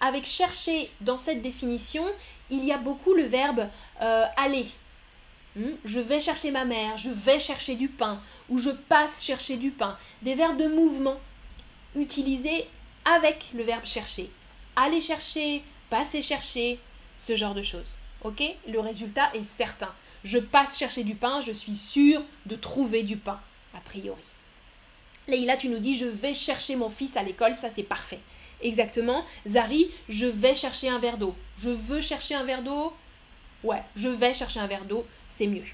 avec 0.00 0.24
chercher 0.24 0.90
dans 1.00 1.18
cette 1.18 1.42
définition, 1.42 2.04
il 2.50 2.64
y 2.64 2.72
a 2.72 2.78
beaucoup 2.78 3.14
le 3.14 3.24
verbe 3.24 3.68
euh, 4.00 4.24
aller. 4.36 4.66
Hmm? 5.56 5.72
Je 5.84 6.00
vais 6.00 6.20
chercher 6.20 6.50
ma 6.50 6.66
mère, 6.66 6.98
je 6.98 7.08
vais 7.08 7.40
chercher 7.40 7.76
du 7.76 7.88
pain, 7.88 8.20
ou 8.50 8.58
je 8.58 8.70
passe 8.70 9.24
chercher 9.24 9.56
du 9.56 9.70
pain. 9.70 9.96
Des 10.22 10.34
verbes 10.34 10.58
de 10.58 10.68
mouvement 10.68 11.18
utilisés 11.94 12.66
avec 13.06 13.46
le 13.54 13.62
verbe 13.62 13.86
chercher. 13.86 14.30
Aller 14.76 15.00
chercher, 15.00 15.62
passer 15.88 16.20
chercher, 16.20 16.78
ce 17.16 17.34
genre 17.36 17.54
de 17.54 17.62
choses. 17.62 17.94
Ok? 18.22 18.42
Le 18.68 18.80
résultat 18.80 19.30
est 19.34 19.44
certain. 19.44 19.92
Je 20.24 20.38
passe 20.38 20.78
chercher 20.78 21.04
du 21.04 21.14
pain, 21.14 21.40
je 21.40 21.52
suis 21.52 21.76
sûre 21.76 22.22
de 22.44 22.56
trouver 22.56 23.02
du 23.02 23.16
pain, 23.16 23.40
a 23.74 23.80
priori. 23.80 24.20
Leïla, 25.28 25.56
tu 25.56 25.68
nous 25.68 25.78
dis 25.78 25.96
je 25.96 26.06
vais 26.06 26.34
chercher 26.34 26.76
mon 26.76 26.90
fils 26.90 27.16
à 27.16 27.22
l'école, 27.22 27.56
ça 27.56 27.70
c'est 27.70 27.82
parfait. 27.82 28.20
Exactement. 28.60 29.24
Zari, 29.46 29.90
je 30.08 30.26
vais 30.26 30.54
chercher 30.54 30.88
un 30.88 30.98
verre 30.98 31.18
d'eau. 31.18 31.34
Je 31.58 31.70
veux 31.70 32.00
chercher 32.00 32.34
un 32.34 32.44
verre 32.44 32.62
d'eau? 32.62 32.92
Ouais, 33.62 33.82
je 33.96 34.08
vais 34.08 34.34
chercher 34.34 34.60
un 34.60 34.66
verre 34.66 34.84
d'eau, 34.84 35.06
c'est 35.28 35.46
mieux. 35.46 35.64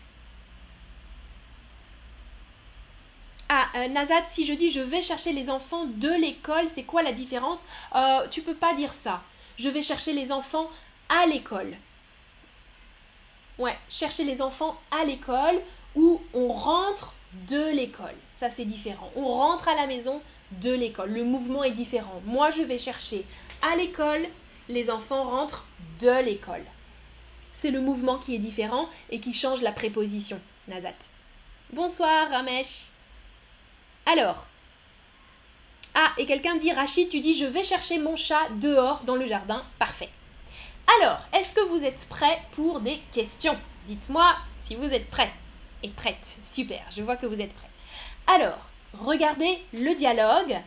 Ah, 3.49 3.67
euh, 3.77 3.89
Nazat, 3.89 4.25
si 4.29 4.47
je 4.47 4.55
dis 4.55 4.71
je 4.71 4.81
vais 4.81 5.03
chercher 5.03 5.33
les 5.33 5.51
enfants 5.51 5.85
de 5.85 6.09
l'école, 6.09 6.69
c'est 6.73 6.85
quoi 6.85 7.03
la 7.03 7.13
différence? 7.13 7.63
Euh, 7.95 8.27
Tu 8.31 8.41
peux 8.43 8.55
pas 8.55 8.75
dire 8.75 8.95
ça. 8.95 9.23
Je 9.59 9.69
vais 9.69 9.83
chercher 9.83 10.15
les 10.15 10.33
enfants 10.33 10.71
à 11.09 11.27
l'école. 11.27 11.75
Ouais, 13.59 13.77
chercher 13.91 14.25
les 14.25 14.41
enfants 14.41 14.81
à 14.91 15.05
l'école 15.05 15.61
ou 15.95 16.21
on 16.33 16.49
rentre 16.49 17.15
de 17.49 17.71
l'école. 17.71 18.15
Ça, 18.35 18.49
c'est 18.49 18.65
différent. 18.65 19.11
On 19.17 19.27
rentre 19.27 19.69
à 19.69 19.75
la 19.75 19.87
maison 19.87 20.23
de 20.53 20.73
l'école. 20.73 21.11
Le 21.11 21.25
mouvement 21.25 21.63
est 21.63 21.73
différent. 21.73 22.23
Moi, 22.25 22.51
je 22.51 22.63
vais 22.63 22.79
chercher 22.79 23.27
à 23.61 23.77
l'école, 23.77 24.27
les 24.69 24.91
enfants 24.91 25.25
rentrent 25.25 25.67
de 26.01 26.23
l'école. 26.25 26.65
C'est 27.63 27.71
le 27.71 27.81
mouvement 27.81 28.19
qui 28.19 28.35
est 28.35 28.39
différent 28.39 28.89
et 29.09 29.21
qui 29.21 29.33
change 29.33 29.63
la 29.63 29.71
préposition. 29.71 30.41
Nazat. 30.67 30.97
Bonsoir, 31.73 32.29
Ramesh. 32.29 32.89
Alors. 34.05 34.49
Ah, 35.95 36.11
et 36.19 36.27
quelqu'un 36.27 36.57
dit, 36.57 36.73
Rachid, 36.73 37.09
tu 37.09 37.21
dis, 37.21 37.39
je 37.39 37.45
vais 37.45 37.63
chercher 37.63 38.01
mon 38.01 38.17
chat 38.17 38.49
dehors 38.57 39.05
dans 39.05 39.15
le 39.15 39.27
jardin. 39.27 39.63
Parfait. 39.79 40.09
Alors, 40.99 41.21
est-ce 41.33 41.53
que 41.53 41.69
vous 41.69 41.85
êtes 41.85 42.05
prêts 42.09 42.43
pour 42.51 42.81
des 42.81 42.99
questions? 43.13 43.57
Dites-moi 43.87 44.35
si 44.65 44.75
vous 44.75 44.93
êtes 44.93 45.09
prêts 45.09 45.33
et 45.85 45.89
prêtes. 45.89 46.39
Super, 46.43 46.83
je 46.91 47.03
vois 47.03 47.15
que 47.15 47.27
vous 47.27 47.41
êtes 47.41 47.55
prêts. 47.55 47.71
Alors, 48.27 48.71
regardez 48.93 49.63
le 49.73 49.95
dialogue. 49.95 50.59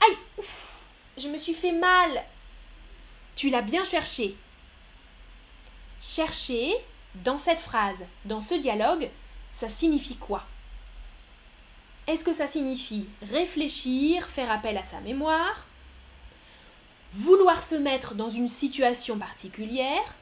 Aïe, 0.00 0.44
je 1.18 1.26
me 1.26 1.38
suis 1.38 1.54
fait 1.54 1.72
mal. 1.72 2.22
Tu 3.34 3.50
l'as 3.50 3.62
bien 3.62 3.82
cherché. 3.82 4.36
Chercher, 6.06 6.74
dans 7.14 7.38
cette 7.38 7.60
phrase, 7.60 8.04
dans 8.26 8.42
ce 8.42 8.54
dialogue, 8.54 9.08
ça 9.54 9.70
signifie 9.70 10.16
quoi? 10.16 10.44
Est-ce 12.06 12.26
que 12.26 12.34
ça 12.34 12.46
signifie 12.46 13.06
réfléchir, 13.22 14.28
faire 14.28 14.50
appel 14.50 14.76
à 14.76 14.82
sa 14.82 15.00
mémoire, 15.00 15.64
vouloir 17.14 17.64
se 17.64 17.74
mettre 17.74 18.14
dans 18.14 18.28
une 18.28 18.50
situation 18.50 19.16
particulière, 19.16 20.14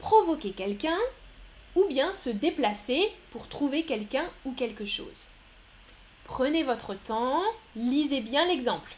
provoquer 0.00 0.50
quelqu'un, 0.50 0.98
ou 1.74 1.86
bien 1.86 2.12
se 2.12 2.28
déplacer 2.28 3.10
pour 3.30 3.48
trouver 3.48 3.84
quelqu'un 3.84 4.28
ou 4.44 4.52
quelque 4.52 4.84
chose? 4.84 5.28
Prenez 6.24 6.62
votre 6.62 6.92
temps, 6.92 7.42
lisez 7.74 8.20
bien 8.20 8.46
l'exemple. 8.46 8.92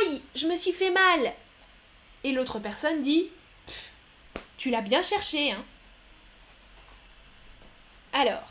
Aïe, 0.00 0.22
je 0.36 0.46
me 0.46 0.54
suis 0.54 0.72
fait 0.72 0.92
mal. 0.92 1.32
Et 2.22 2.30
l'autre 2.30 2.60
personne 2.60 3.02
dit 3.02 3.30
Tu 4.64 4.70
l'as 4.70 4.80
bien 4.80 5.02
cherché, 5.02 5.52
hein 5.52 5.62
Alors, 8.14 8.48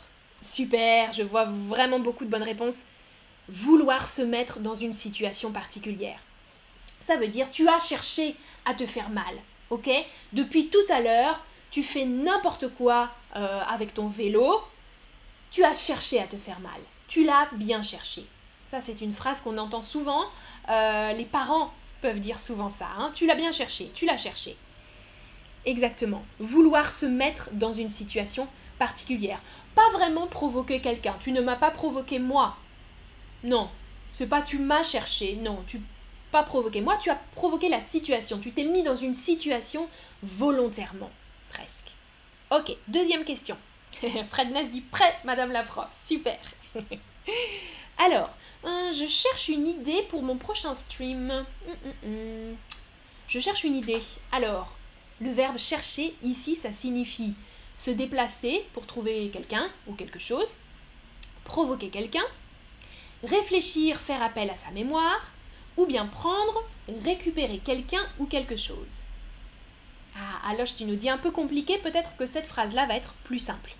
super, 0.48 1.12
je 1.12 1.24
vois 1.24 1.44
vraiment 1.44 1.98
beaucoup 1.98 2.24
de 2.24 2.30
bonnes 2.30 2.44
réponses. 2.44 2.82
Vouloir 3.48 4.08
se 4.08 4.22
mettre 4.22 4.60
dans 4.60 4.76
une 4.76 4.92
situation 4.92 5.50
particulière. 5.50 6.20
Ça 7.00 7.16
veut 7.16 7.26
dire 7.26 7.50
tu 7.50 7.68
as 7.68 7.80
cherché 7.80 8.36
à 8.64 8.74
te 8.74 8.86
faire 8.86 9.10
mal, 9.10 9.34
ok? 9.70 9.90
Depuis 10.32 10.68
tout 10.68 10.86
à 10.88 11.00
l'heure, 11.00 11.40
tu 11.72 11.82
fais 11.82 12.04
n'importe 12.04 12.68
quoi 12.68 13.10
euh, 13.34 13.62
avec 13.62 13.92
ton 13.92 14.06
vélo, 14.06 14.62
tu 15.50 15.64
as 15.64 15.74
cherché 15.74 16.20
à 16.20 16.28
te 16.28 16.36
faire 16.36 16.60
mal. 16.60 16.80
Tu 17.08 17.24
l'as 17.24 17.48
bien 17.54 17.82
cherché. 17.82 18.24
Ça, 18.68 18.80
c'est 18.80 19.00
une 19.00 19.12
phrase 19.12 19.40
qu'on 19.40 19.58
entend 19.58 19.82
souvent. 19.82 20.26
Euh, 20.68 21.12
les 21.12 21.24
parents 21.24 21.74
peuvent 22.02 22.20
dire 22.20 22.38
souvent 22.38 22.70
ça. 22.70 22.86
Hein. 22.98 23.10
Tu 23.16 23.26
l'as 23.26 23.34
bien 23.34 23.50
cherché, 23.50 23.90
tu 23.96 24.06
l'as 24.06 24.16
cherché. 24.16 24.56
Exactement. 25.66 26.24
Vouloir 26.38 26.92
se 26.92 27.06
mettre 27.06 27.50
dans 27.52 27.72
une 27.72 27.90
situation 27.90 28.46
particulière. 28.78 29.40
Pas 29.74 29.88
vraiment 29.92 30.26
provoquer 30.26 30.80
quelqu'un. 30.80 31.16
Tu 31.20 31.32
ne 31.32 31.40
m'as 31.40 31.56
pas 31.56 31.70
provoqué 31.70 32.18
moi. 32.18 32.56
Non. 33.42 33.70
C'est 34.12 34.26
pas 34.26 34.42
tu 34.42 34.58
m'as 34.58 34.84
cherché. 34.84 35.36
Non, 35.36 35.62
tu 35.66 35.80
pas 36.34 36.42
provoqué 36.42 36.80
moi, 36.80 36.96
tu 36.96 37.10
as 37.10 37.20
provoqué 37.36 37.68
la 37.68 37.78
situation. 37.78 38.40
Tu 38.40 38.50
t'es 38.50 38.64
mis 38.64 38.82
dans 38.82 38.96
une 38.96 39.14
situation 39.14 39.88
volontairement. 40.24 41.10
Presque. 41.50 41.92
Ok, 42.50 42.76
deuxième 42.88 43.24
question. 43.24 43.56
Fred 44.30 44.50
Ness 44.50 44.68
dit 44.70 44.80
prêt, 44.80 45.14
madame 45.24 45.52
la 45.52 45.62
prof. 45.62 45.86
Super. 46.08 46.38
Alors, 47.98 48.30
euh, 48.64 48.92
je 48.92 49.06
cherche 49.06 49.48
une 49.48 49.68
idée 49.68 50.02
pour 50.08 50.22
mon 50.22 50.36
prochain 50.36 50.74
stream. 50.74 51.30
Hum, 51.30 51.46
hum, 51.84 51.92
hum. 52.02 52.56
Je 53.28 53.38
cherche 53.38 53.62
une 53.62 53.76
idée. 53.76 54.02
Alors, 54.32 54.76
le 55.20 55.30
verbe 55.30 55.58
chercher, 55.58 56.14
ici, 56.22 56.56
ça 56.56 56.72
signifie 56.72 57.34
se 57.78 57.90
déplacer 57.90 58.64
pour 58.72 58.86
trouver 58.86 59.30
quelqu'un 59.32 59.68
ou 59.86 59.94
quelque 59.94 60.18
chose, 60.18 60.56
provoquer 61.44 61.88
quelqu'un, 61.88 62.24
réfléchir, 63.22 64.00
faire 64.00 64.22
appel 64.22 64.50
à 64.50 64.56
sa 64.56 64.70
mémoire, 64.70 65.30
ou 65.76 65.86
bien 65.86 66.06
prendre, 66.06 66.64
récupérer 67.04 67.58
quelqu'un 67.58 68.06
ou 68.18 68.26
quelque 68.26 68.56
chose. 68.56 69.04
Ah, 70.16 70.50
alors 70.50 70.66
tu 70.66 70.84
nous 70.84 70.94
dis 70.94 71.08
un 71.08 71.18
peu 71.18 71.30
compliqué, 71.30 71.78
peut-être 71.78 72.16
que 72.16 72.26
cette 72.26 72.46
phrase-là 72.46 72.86
va 72.86 72.94
être 72.94 73.14
plus 73.24 73.40
simple. 73.40 73.74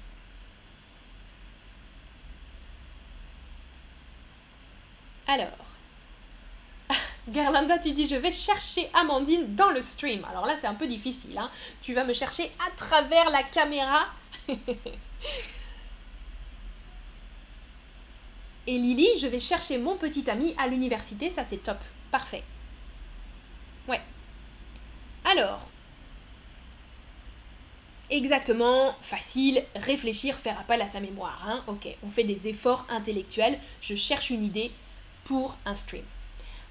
Alors, 5.26 5.63
Garlanda, 7.28 7.78
tu 7.78 7.92
dis 7.92 8.06
je 8.06 8.16
vais 8.16 8.32
chercher 8.32 8.90
Amandine 8.92 9.54
dans 9.54 9.70
le 9.70 9.80
stream. 9.82 10.24
Alors 10.30 10.44
là, 10.46 10.56
c'est 10.60 10.66
un 10.66 10.74
peu 10.74 10.86
difficile. 10.86 11.38
Hein. 11.38 11.50
Tu 11.82 11.94
vas 11.94 12.04
me 12.04 12.12
chercher 12.12 12.50
à 12.66 12.70
travers 12.76 13.30
la 13.30 13.42
caméra. 13.42 14.06
Et 18.66 18.78
Lily, 18.78 19.18
je 19.18 19.26
vais 19.26 19.40
chercher 19.40 19.78
mon 19.78 19.96
petit 19.96 20.28
ami 20.30 20.54
à 20.58 20.66
l'université. 20.66 21.30
Ça, 21.30 21.44
c'est 21.44 21.62
top. 21.62 21.78
Parfait. 22.10 22.42
Ouais. 23.88 24.00
Alors, 25.24 25.68
Exactement, 28.10 28.94
facile, 29.00 29.64
réfléchir, 29.74 30.36
faire 30.36 30.60
appel 30.60 30.82
à 30.82 30.88
sa 30.88 31.00
mémoire. 31.00 31.42
Hein. 31.48 31.64
Ok, 31.66 31.88
on 32.02 32.10
fait 32.10 32.24
des 32.24 32.46
efforts 32.46 32.84
intellectuels. 32.90 33.58
Je 33.80 33.96
cherche 33.96 34.28
une 34.28 34.44
idée, 34.44 34.70
pour 35.24 35.56
un 35.64 35.74
stream. 35.74 36.04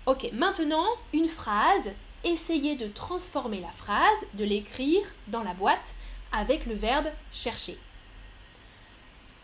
Ok, 0.05 0.29
maintenant, 0.33 0.85
une 1.13 1.29
phrase, 1.29 1.89
essayez 2.25 2.75
de 2.75 2.87
transformer 2.87 3.61
la 3.61 3.71
phrase, 3.71 4.19
de 4.33 4.43
l'écrire 4.43 5.01
dans 5.27 5.43
la 5.43 5.53
boîte 5.53 5.93
avec 6.33 6.65
le 6.65 6.73
verbe 6.73 7.07
chercher. 7.31 7.77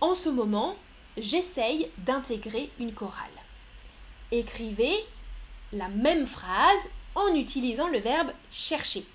En 0.02 0.16
ce 0.16 0.28
moment, 0.28 0.76
j'essaye 1.18 1.90
d'intégrer 2.00 2.70
une 2.78 2.94
chorale. 2.94 3.30
Écrivez 4.32 5.06
la 5.72 5.88
même 5.88 6.28
phrase 6.28 6.90
en 7.16 7.34
utilisant 7.36 7.88
le 7.88 8.00
verbe 8.00 8.32
chercher. 8.52 9.06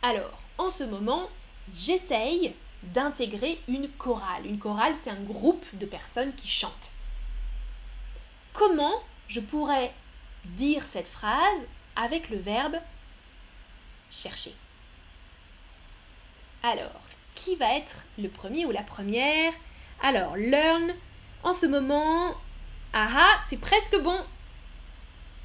Alors, 0.00 0.38
en 0.56 0.70
ce 0.70 0.84
moment, 0.84 1.28
j'essaye 1.74 2.54
d'intégrer 2.84 3.60
une 3.68 3.88
chorale. 3.88 4.46
Une 4.46 4.58
chorale, 4.58 4.94
c'est 5.02 5.10
un 5.10 5.22
groupe 5.22 5.64
de 5.74 5.84
personnes 5.84 6.34
qui 6.34 6.48
chantent. 6.48 6.93
Comment 8.54 9.02
je 9.26 9.40
pourrais 9.40 9.92
dire 10.44 10.84
cette 10.86 11.08
phrase 11.08 11.58
avec 11.96 12.30
le 12.30 12.38
verbe 12.38 12.76
chercher 14.10 14.54
Alors, 16.62 17.00
qui 17.34 17.56
va 17.56 17.74
être 17.74 17.96
le 18.16 18.28
premier 18.28 18.64
ou 18.64 18.70
la 18.70 18.84
première? 18.84 19.52
Alors, 20.00 20.36
learn, 20.36 20.94
en 21.42 21.52
ce 21.52 21.66
moment, 21.66 22.32
ah 22.92 23.40
c'est 23.50 23.60
presque 23.60 24.00
bon. 24.00 24.20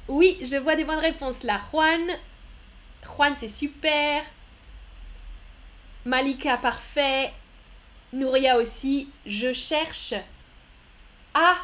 Oui, 0.06 0.38
je 0.40 0.56
vois 0.56 0.76
des 0.76 0.84
bonnes 0.84 1.00
réponses 1.00 1.42
là. 1.42 1.60
Juan, 1.72 2.00
Juan, 3.04 3.34
c'est 3.38 3.48
super. 3.48 4.22
Malika, 6.04 6.58
parfait. 6.58 7.32
Nouria 8.12 8.56
aussi. 8.56 9.08
Je 9.26 9.52
cherche 9.52 10.14
à 11.34 11.56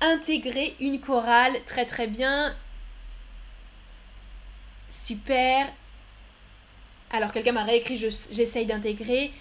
intégrer 0.00 0.74
une 0.80 1.00
chorale. 1.00 1.56
Très 1.66 1.86
très 1.86 2.06
bien. 2.06 2.54
Super. 4.90 5.66
Alors 7.10 7.32
quelqu'un 7.32 7.52
m'a 7.52 7.64
réécrit, 7.64 7.96
j'essaye 7.96 8.66
d'intégrer. 8.66 9.32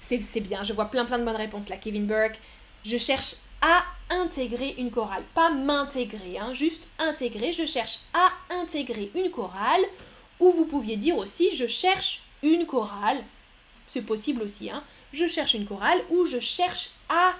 C'est 0.00 0.40
bien, 0.40 0.64
je 0.64 0.72
vois 0.72 0.86
plein 0.86 1.04
plein 1.04 1.18
de 1.18 1.24
bonnes 1.24 1.36
réponses 1.36 1.68
là. 1.68 1.76
Kevin 1.76 2.06
Burke. 2.06 2.38
Je 2.84 2.98
cherche 2.98 3.36
à 3.60 3.84
intégrer 4.10 4.74
une 4.78 4.90
chorale. 4.90 5.22
Pas 5.34 5.50
m'intégrer, 5.50 6.38
hein, 6.38 6.52
juste 6.52 6.88
intégrer. 6.98 7.52
Je 7.52 7.64
cherche 7.64 8.00
à 8.12 8.32
intégrer 8.50 9.10
une 9.14 9.30
chorale. 9.30 9.82
Ou 10.40 10.50
vous 10.50 10.64
pouviez 10.64 10.96
dire 10.96 11.16
aussi, 11.16 11.54
je 11.54 11.68
cherche 11.68 12.22
une 12.42 12.66
chorale, 12.66 13.22
c'est 13.88 14.02
possible 14.02 14.42
aussi, 14.42 14.70
hein. 14.70 14.82
je 15.12 15.26
cherche 15.26 15.54
une 15.54 15.66
chorale 15.66 16.00
ou 16.10 16.26
je 16.26 16.40
cherche 16.40 16.90
à 17.08 17.34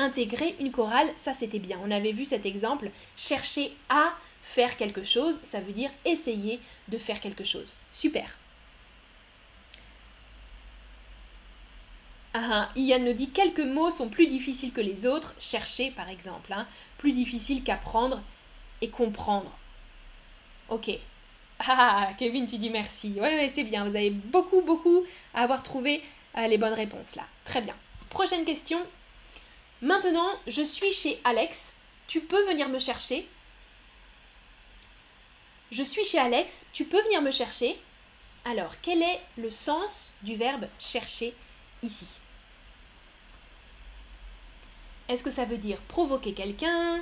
intégrer 0.00 0.56
une 0.60 0.72
chorale, 0.72 1.10
ça 1.16 1.34
c'était 1.34 1.58
bien. 1.58 1.78
On 1.84 1.90
avait 1.90 2.12
vu 2.12 2.24
cet 2.24 2.46
exemple, 2.46 2.90
chercher 3.16 3.72
à 3.88 4.12
faire 4.42 4.76
quelque 4.76 5.04
chose, 5.04 5.40
ça 5.44 5.60
veut 5.60 5.72
dire 5.72 5.90
essayer 6.04 6.60
de 6.88 6.98
faire 6.98 7.20
quelque 7.20 7.44
chose. 7.44 7.68
Super. 7.92 8.36
Ah, 12.32 12.68
ah 12.68 12.70
Yann 12.76 13.04
nous 13.04 13.12
dit 13.12 13.30
quelques 13.30 13.60
mots 13.60 13.90
sont 13.90 14.08
plus 14.08 14.26
difficiles 14.26 14.72
que 14.72 14.80
les 14.80 15.06
autres, 15.06 15.34
chercher 15.38 15.90
par 15.90 16.08
exemple, 16.08 16.52
hein. 16.52 16.66
plus 16.98 17.12
difficile 17.12 17.62
qu'apprendre 17.64 18.20
et 18.80 18.88
comprendre. 18.88 19.50
Ok. 20.68 20.90
Ah, 21.58 21.64
ah, 21.68 22.06
ah, 22.08 22.12
Kevin, 22.18 22.46
tu 22.46 22.56
dis 22.56 22.70
merci. 22.70 23.12
Ouais, 23.16 23.34
ouais 23.34 23.48
c'est 23.48 23.64
bien, 23.64 23.84
vous 23.84 23.96
avez 23.96 24.10
beaucoup, 24.10 24.62
beaucoup 24.62 25.04
à 25.34 25.42
avoir 25.42 25.62
trouvé 25.62 26.02
euh, 26.38 26.46
les 26.46 26.56
bonnes 26.58 26.72
réponses 26.72 27.16
là. 27.16 27.24
Très 27.44 27.60
bien. 27.60 27.74
Prochaine 28.08 28.44
question, 28.44 28.78
Maintenant, 29.82 30.28
je 30.46 30.62
suis 30.62 30.92
chez 30.92 31.18
Alex. 31.24 31.72
Tu 32.06 32.20
peux 32.20 32.44
venir 32.46 32.68
me 32.68 32.78
chercher 32.78 33.26
Je 35.72 35.82
suis 35.82 36.04
chez 36.04 36.18
Alex. 36.18 36.66
Tu 36.72 36.84
peux 36.84 37.00
venir 37.02 37.22
me 37.22 37.30
chercher 37.30 37.78
Alors, 38.44 38.72
quel 38.82 39.02
est 39.02 39.20
le 39.38 39.50
sens 39.50 40.10
du 40.22 40.36
verbe 40.36 40.66
chercher 40.78 41.34
ici? 41.82 42.06
Est-ce 45.08 45.24
que 45.24 45.30
ça 45.30 45.44
veut 45.46 45.58
dire 45.58 45.78
provoquer 45.88 46.34
quelqu'un 46.34 47.00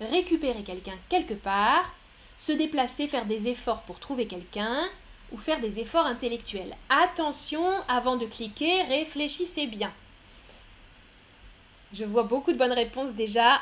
Récupérer 0.00 0.62
quelqu'un 0.62 0.96
quelque 1.08 1.34
part 1.34 1.94
se 2.38 2.52
déplacer, 2.52 3.06
faire 3.06 3.26
des 3.26 3.48
efforts 3.48 3.82
pour 3.82 4.00
trouver 4.00 4.26
quelqu'un 4.26 4.88
ou 5.30 5.36
faire 5.36 5.60
des 5.60 5.78
efforts 5.78 6.06
intellectuels? 6.06 6.74
Attention, 6.88 7.64
avant 7.86 8.16
de 8.16 8.26
cliquer, 8.26 8.82
réfléchissez 8.84 9.66
bien. 9.66 9.92
Je 11.92 12.04
vois 12.04 12.22
beaucoup 12.22 12.52
de 12.52 12.58
bonnes 12.58 12.72
réponses 12.72 13.12
déjà. 13.12 13.60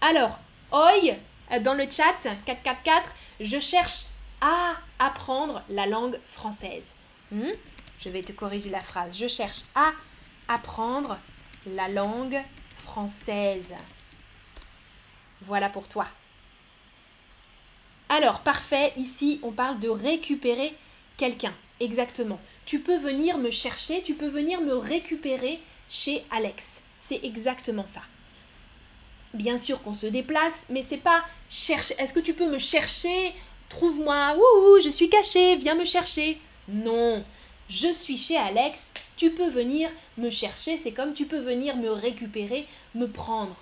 Alors, 0.00 0.38
oi, 0.72 1.16
dans 1.60 1.74
le 1.74 1.90
chat 1.90 2.28
444, 2.44 3.10
je 3.40 3.58
cherche 3.58 4.04
à 4.40 4.74
apprendre 4.98 5.62
la 5.68 5.86
langue 5.86 6.18
française. 6.26 6.84
Hmm? 7.30 7.52
Je 7.98 8.08
vais 8.10 8.22
te 8.22 8.32
corriger 8.32 8.70
la 8.70 8.80
phrase. 8.80 9.16
Je 9.16 9.28
cherche 9.28 9.62
à 9.74 9.92
apprendre 10.48 11.18
la 11.66 11.88
langue 11.88 12.40
française. 12.76 13.74
Voilà 15.42 15.68
pour 15.68 15.88
toi. 15.88 16.06
Alors, 18.08 18.40
parfait, 18.40 18.92
ici 18.96 19.40
on 19.42 19.52
parle 19.52 19.80
de 19.80 19.88
récupérer 19.88 20.76
quelqu'un. 21.16 21.52
Exactement. 21.80 22.40
Tu 22.66 22.80
peux 22.80 22.98
venir 22.98 23.38
me 23.38 23.50
chercher, 23.50 24.02
tu 24.02 24.14
peux 24.14 24.28
venir 24.28 24.60
me 24.60 24.74
récupérer 24.74 25.60
chez 25.88 26.24
Alex. 26.30 26.80
C'est 27.00 27.20
exactement 27.22 27.86
ça. 27.86 28.02
Bien 29.34 29.58
sûr 29.58 29.82
qu'on 29.82 29.94
se 29.94 30.06
déplace, 30.06 30.64
mais 30.68 30.82
c'est 30.82 30.96
pas 30.96 31.24
chercher. 31.48 31.94
Est-ce 31.98 32.12
que 32.12 32.20
tu 32.20 32.34
peux 32.34 32.50
me 32.50 32.58
chercher? 32.58 33.32
Trouve-moi, 33.68 34.36
ouh, 34.36 34.80
je 34.82 34.90
suis 34.90 35.08
caché, 35.08 35.56
viens 35.56 35.74
me 35.74 35.84
chercher. 35.84 36.38
Non, 36.68 37.24
je 37.68 37.92
suis 37.92 38.18
chez 38.18 38.36
Alex, 38.36 38.92
tu 39.16 39.30
peux 39.30 39.48
venir 39.48 39.88
me 40.18 40.30
chercher, 40.30 40.76
c'est 40.76 40.92
comme 40.92 41.14
tu 41.14 41.26
peux 41.26 41.38
venir 41.38 41.76
me 41.76 41.90
récupérer, 41.90 42.66
me 42.94 43.06
prendre. 43.06 43.56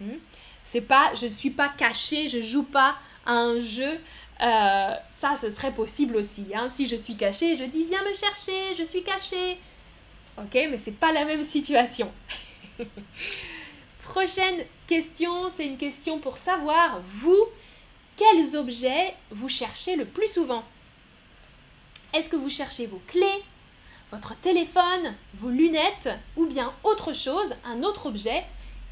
Hmm? 0.00 0.18
C'est 0.64 0.82
pas 0.82 1.12
je 1.14 1.26
suis 1.26 1.50
pas 1.50 1.70
caché, 1.70 2.28
je 2.28 2.42
joue 2.42 2.64
pas 2.64 2.96
à 3.24 3.32
un 3.32 3.60
jeu. 3.60 3.98
Euh, 4.40 4.94
ça, 5.10 5.36
ce 5.36 5.50
serait 5.50 5.72
possible 5.72 6.16
aussi. 6.16 6.46
Hein. 6.54 6.68
Si 6.72 6.86
je 6.86 6.96
suis 6.96 7.16
caché, 7.16 7.56
je 7.56 7.64
dis 7.64 7.84
viens 7.84 8.02
me 8.02 8.14
chercher, 8.14 8.74
je 8.78 8.84
suis 8.84 9.02
caché. 9.02 9.58
Ok, 10.36 10.54
mais 10.54 10.78
c'est 10.78 10.92
pas 10.92 11.12
la 11.12 11.24
même 11.24 11.42
situation. 11.42 12.12
Prochaine 14.04 14.64
question, 14.86 15.50
c'est 15.50 15.66
une 15.66 15.76
question 15.76 16.18
pour 16.18 16.38
savoir, 16.38 17.00
vous, 17.14 17.44
quels 18.16 18.56
objets 18.56 19.14
vous 19.30 19.48
cherchez 19.48 19.96
le 19.96 20.04
plus 20.04 20.28
souvent? 20.28 20.62
Est-ce 22.14 22.30
que 22.30 22.36
vous 22.36 22.48
cherchez 22.48 22.86
vos 22.86 23.02
clés, 23.08 23.42
votre 24.12 24.34
téléphone, 24.36 25.14
vos 25.34 25.50
lunettes 25.50 26.08
ou 26.36 26.46
bien 26.46 26.72
autre 26.84 27.12
chose, 27.12 27.54
un 27.64 27.82
autre 27.82 28.06
objet? 28.06 28.44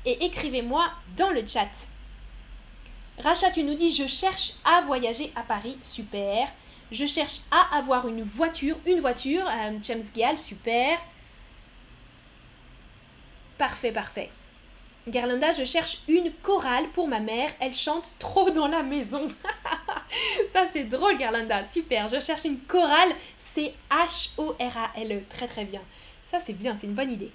Et 0.04 0.24
écrivez-moi 0.24 0.90
dans 1.16 1.30
le 1.30 1.46
chat. 1.46 1.70
Rachat, 3.18 3.50
tu 3.50 3.62
nous 3.62 3.74
dis 3.74 3.94
je 3.94 4.06
cherche 4.06 4.52
à 4.64 4.82
voyager 4.82 5.32
à 5.34 5.42
Paris, 5.42 5.78
super. 5.80 6.48
Je 6.92 7.06
cherche 7.06 7.40
à 7.50 7.78
avoir 7.78 8.06
une 8.08 8.22
voiture, 8.22 8.76
une 8.86 9.00
voiture, 9.00 9.46
euh, 9.46 9.72
James 9.82 10.04
Gial, 10.14 10.38
super. 10.38 10.98
Parfait, 13.58 13.90
parfait. 13.90 14.30
Garlanda, 15.08 15.52
je 15.52 15.64
cherche 15.64 16.00
une 16.08 16.30
chorale 16.42 16.88
pour 16.88 17.08
ma 17.08 17.20
mère, 17.20 17.50
elle 17.60 17.74
chante 17.74 18.14
trop 18.18 18.50
dans 18.50 18.66
la 18.66 18.82
maison. 18.82 19.28
Ça 20.52 20.64
c'est 20.70 20.84
drôle 20.84 21.16
Garlanda, 21.16 21.64
super. 21.64 22.08
Je 22.08 22.20
cherche 22.20 22.44
une 22.44 22.58
chorale, 22.60 23.12
c'est 23.38 23.72
H-O-R-A-L-E, 23.90 25.22
très 25.30 25.48
très 25.48 25.64
bien. 25.64 25.80
Ça 26.30 26.40
c'est 26.44 26.52
bien, 26.52 26.76
c'est 26.78 26.86
une 26.86 26.94
bonne 26.94 27.12
idée. 27.12 27.30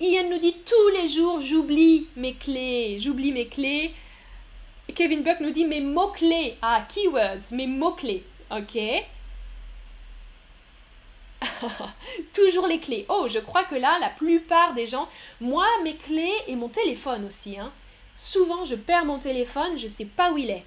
Ian 0.00 0.28
nous 0.28 0.38
dit 0.38 0.56
tous 0.66 0.88
les 0.94 1.08
jours 1.08 1.40
j'oublie 1.40 2.06
mes 2.16 2.34
clés, 2.34 2.98
j'oublie 3.00 3.32
mes 3.32 3.46
clés. 3.46 3.94
Kevin 4.94 5.22
Buck 5.22 5.40
nous 5.40 5.50
dit 5.50 5.64
mes 5.64 5.80
mots-clés. 5.80 6.56
Ah, 6.62 6.86
keywords, 6.88 7.52
mes 7.52 7.66
mots-clés. 7.66 8.24
Ok. 8.50 8.78
Toujours 12.34 12.66
les 12.66 12.80
clés. 12.80 13.06
Oh, 13.08 13.26
je 13.28 13.38
crois 13.38 13.64
que 13.64 13.74
là, 13.74 13.98
la 14.00 14.10
plupart 14.10 14.74
des 14.74 14.86
gens, 14.86 15.08
moi, 15.40 15.66
mes 15.84 15.96
clés 15.96 16.34
et 16.46 16.56
mon 16.56 16.68
téléphone 16.68 17.26
aussi. 17.26 17.58
Hein. 17.58 17.72
Souvent, 18.16 18.64
je 18.64 18.74
perds 18.74 19.04
mon 19.04 19.18
téléphone, 19.18 19.78
je 19.78 19.86
ne 19.86 19.90
sais 19.90 20.04
pas 20.04 20.32
où 20.32 20.38
il 20.38 20.50
est. 20.50 20.64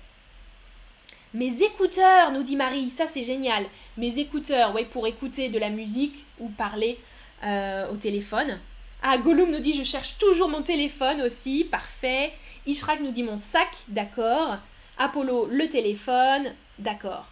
Mes 1.34 1.64
écouteurs, 1.64 2.32
nous 2.32 2.44
dit 2.44 2.56
Marie, 2.56 2.92
ça 2.92 3.08
c'est 3.08 3.24
génial. 3.24 3.66
Mes 3.98 4.20
écouteurs, 4.20 4.74
ouais, 4.76 4.86
pour 4.86 5.08
écouter 5.08 5.50
de 5.50 5.58
la 5.58 5.70
musique 5.70 6.26
ou 6.40 6.50
parler 6.50 7.00
euh, 7.44 7.92
au 7.92 7.98
téléphone. 7.98 8.60
Ah, 9.02 9.18
Gollum 9.18 9.50
nous 9.50 9.60
dit 9.60 9.74
je 9.74 9.84
cherche 9.84 10.18
toujours 10.20 10.48
mon 10.48 10.62
téléphone 10.62 11.22
aussi, 11.22 11.64
parfait. 11.64 12.34
Ishrak 12.66 13.02
nous 13.02 13.12
dit 13.12 13.24
mon 13.24 13.38
sac, 13.38 13.70
d'accord. 13.88 14.58
Apollo, 14.98 15.48
le 15.52 15.68
téléphone, 15.70 16.54
d'accord. 16.80 17.26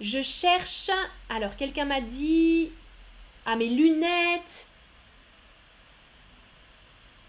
Je 0.00 0.22
cherche. 0.22 0.90
Alors, 1.28 1.56
quelqu'un 1.56 1.84
m'a 1.84 2.00
dit. 2.00 2.70
Ah, 3.46 3.56
mes 3.56 3.68
lunettes. 3.68 4.66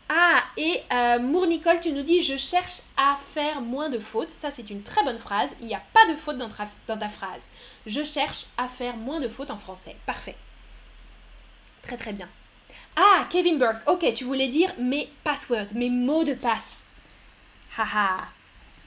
Ah, 0.09 0.43
et 0.55 0.81
euh, 0.91 1.19
Mour 1.19 1.47
Nicole, 1.47 1.81
tu 1.81 1.91
nous 1.91 2.01
dis 2.01 2.21
je 2.21 2.37
cherche 2.37 2.79
à 2.95 3.17
faire 3.33 3.61
moins 3.61 3.89
de 3.89 3.99
fautes. 3.99 4.29
Ça, 4.29 4.51
c'est 4.51 4.69
une 4.69 4.83
très 4.83 5.03
bonne 5.03 5.19
phrase. 5.19 5.49
Il 5.61 5.67
n'y 5.67 5.75
a 5.75 5.83
pas 5.93 6.05
de 6.09 6.15
faute 6.15 6.37
dans 6.37 6.97
ta 6.97 7.09
phrase. 7.09 7.47
Je 7.85 8.03
cherche 8.03 8.45
à 8.57 8.67
faire 8.67 8.95
moins 8.95 9.19
de 9.19 9.27
fautes 9.27 9.51
en 9.51 9.57
français. 9.57 9.95
Parfait. 10.05 10.35
Très 11.83 11.97
très 11.97 12.13
bien. 12.13 12.27
Ah, 12.95 13.25
Kevin 13.29 13.57
Burke. 13.57 13.87
Ok, 13.87 14.13
tu 14.13 14.23
voulais 14.23 14.47
dire 14.47 14.73
mes 14.79 15.09
passwords, 15.23 15.73
mes 15.75 15.89
mots 15.89 16.23
de 16.23 16.33
passe. 16.33 16.83
Haha, 17.77 18.25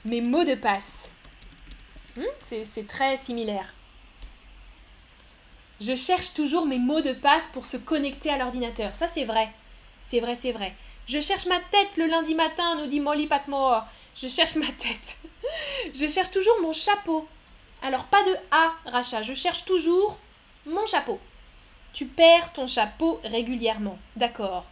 mes 0.03 0.19
mots 0.19 0.43
de 0.43 0.55
passe. 0.55 1.07
Hmm, 2.17 2.23
c'est 2.43 2.87
très 2.87 3.15
similaire. 3.15 3.73
Je 5.79 5.95
cherche 5.95 6.33
toujours 6.33 6.65
mes 6.65 6.77
mots 6.77 6.99
de 6.99 7.13
passe 7.13 7.47
pour 7.53 7.65
se 7.65 7.77
connecter 7.77 8.29
à 8.29 8.37
l'ordinateur. 8.37 8.93
Ça, 8.93 9.07
c'est 9.07 9.23
vrai. 9.23 9.49
C'est 10.09 10.19
vrai, 10.19 10.37
c'est 10.39 10.51
vrai. 10.51 10.73
Je 11.07 11.21
cherche 11.21 11.45
ma 11.45 11.59
tête 11.71 11.95
le 11.95 12.05
lundi 12.05 12.35
matin, 12.35 12.75
nous 12.75 12.87
dit 12.87 12.99
Molly 12.99 13.27
Patmore. 13.27 13.85
Je 14.13 14.27
cherche 14.27 14.55
ma 14.55 14.67
tête. 14.67 15.17
je 15.95 16.09
cherche 16.09 16.31
toujours 16.31 16.59
mon 16.61 16.73
chapeau. 16.73 17.29
Alors, 17.81 18.03
pas 18.05 18.23
de 18.23 18.35
A, 18.51 18.73
rachat. 18.85 19.23
Je 19.23 19.33
cherche 19.33 19.63
toujours 19.63 20.17
mon 20.65 20.85
chapeau. 20.85 21.17
Tu 21.93 22.07
perds 22.07 22.51
ton 22.51 22.67
chapeau 22.67 23.21
régulièrement. 23.23 23.97
D'accord. 24.17 24.65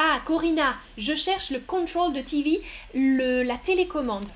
Ah, 0.00 0.20
Corinna, 0.24 0.76
je 0.96 1.16
cherche 1.16 1.50
le 1.50 1.58
control 1.58 2.12
de 2.12 2.20
TV, 2.20 2.62
la 2.94 3.58
télécommande. 3.58 4.28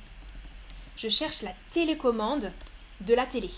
Je 0.97 1.09
cherche 1.09 1.43
la 1.43 1.55
télécommande 1.71 2.51
de 3.01 3.15
la 3.15 3.27
télé. 3.27 3.49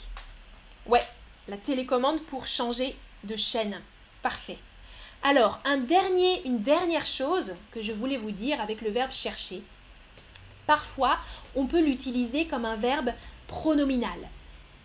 Ouais, 0.85 1.03
la 1.49 1.57
télécommande 1.57 2.21
pour 2.25 2.47
changer 2.47 2.95
de 3.25 3.37
chaîne. 3.37 3.81
Parfait. 4.21 4.59
Alors, 5.23 5.61
un 5.65 5.79
dernier, 5.79 6.47
une 6.47 6.63
dernière 6.63 7.07
chose 7.07 7.55
que 7.71 7.83
je 7.83 7.93
voulais 7.93 8.19
vous 8.19 8.33
dire 8.33 8.61
avec 8.61 8.83
le 8.83 8.91
verbe 8.91 9.13
chercher. 9.13 9.63
Parfois, 10.67 11.19
on 11.55 11.65
peut 11.65 11.81
l'utiliser 11.81 12.47
comme 12.47 12.67
un 12.67 12.77
verbe 12.77 13.13
pronominal. 13.47 14.29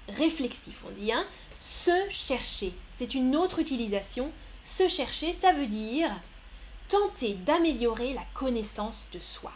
Réflexif, 0.08 0.84
on 0.88 0.92
dit. 0.92 1.12
Hein 1.12 1.26
se 1.60 1.92
chercher, 2.10 2.72
c'est 2.94 3.14
une 3.14 3.36
autre 3.36 3.60
utilisation. 3.60 4.32
Se 4.64 4.88
chercher, 4.88 5.34
ça 5.34 5.52
veut 5.52 5.68
dire 5.68 6.12
tenter 6.90 7.36
d'améliorer 7.36 8.14
la 8.14 8.26
connaissance 8.34 9.08
de 9.14 9.20
soi. 9.20 9.54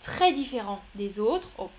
Très 0.00 0.32
différent 0.32 0.80
des 0.94 1.18
autres, 1.18 1.48
oh, 1.58 1.70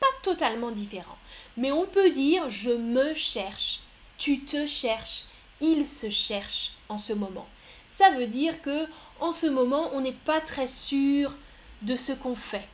pas 0.00 0.06
totalement 0.22 0.70
différent, 0.70 1.18
mais 1.56 1.72
on 1.72 1.86
peut 1.86 2.10
dire 2.10 2.48
je 2.48 2.70
me 2.70 3.14
cherche, 3.14 3.80
tu 4.18 4.40
te 4.40 4.66
cherches, 4.66 5.24
il 5.60 5.86
se 5.86 6.10
cherche 6.10 6.72
en 6.88 6.98
ce 6.98 7.12
moment. 7.12 7.48
Ça 7.90 8.10
veut 8.10 8.26
dire 8.26 8.62
que 8.62 8.86
en 9.20 9.32
ce 9.32 9.46
moment, 9.46 9.90
on 9.92 10.00
n'est 10.00 10.12
pas 10.12 10.40
très 10.40 10.68
sûr 10.68 11.34
de 11.82 11.96
ce 11.96 12.12
qu'on 12.12 12.34
fait. 12.34 12.68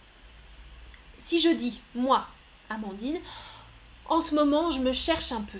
Si 1.24 1.40
je 1.40 1.50
dis 1.50 1.80
moi, 1.94 2.26
Amandine, 2.70 3.20
en 4.06 4.20
ce 4.20 4.34
moment, 4.34 4.70
je 4.70 4.80
me 4.80 4.92
cherche 4.92 5.32
un 5.32 5.42
peu 5.42 5.58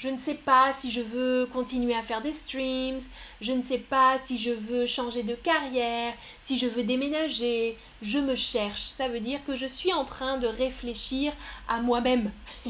je 0.00 0.08
ne 0.08 0.16
sais 0.16 0.34
pas 0.34 0.72
si 0.72 0.90
je 0.90 1.02
veux 1.02 1.46
continuer 1.52 1.94
à 1.94 2.02
faire 2.02 2.22
des 2.22 2.32
streams, 2.32 3.00
je 3.42 3.52
ne 3.52 3.60
sais 3.60 3.78
pas 3.78 4.18
si 4.18 4.38
je 4.38 4.50
veux 4.50 4.86
changer 4.86 5.22
de 5.22 5.34
carrière, 5.34 6.14
si 6.40 6.56
je 6.56 6.66
veux 6.66 6.84
déménager, 6.84 7.76
je 8.00 8.18
me 8.18 8.34
cherche. 8.34 8.80
Ça 8.80 9.08
veut 9.08 9.20
dire 9.20 9.44
que 9.44 9.54
je 9.54 9.66
suis 9.66 9.92
en 9.92 10.06
train 10.06 10.38
de 10.38 10.46
réfléchir 10.46 11.34
à 11.68 11.82
moi-même. 11.82 12.30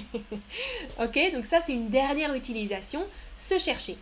ok, 1.00 1.32
donc 1.32 1.46
ça 1.46 1.60
c'est 1.60 1.72
une 1.72 1.88
dernière 1.88 2.34
utilisation, 2.34 3.06
se 3.36 3.60
chercher. 3.60 3.96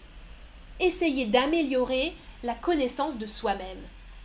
Essayer 0.80 1.26
d'améliorer 1.26 2.14
la 2.42 2.54
connaissance 2.54 3.18
de 3.18 3.26
soi-même. 3.26 3.82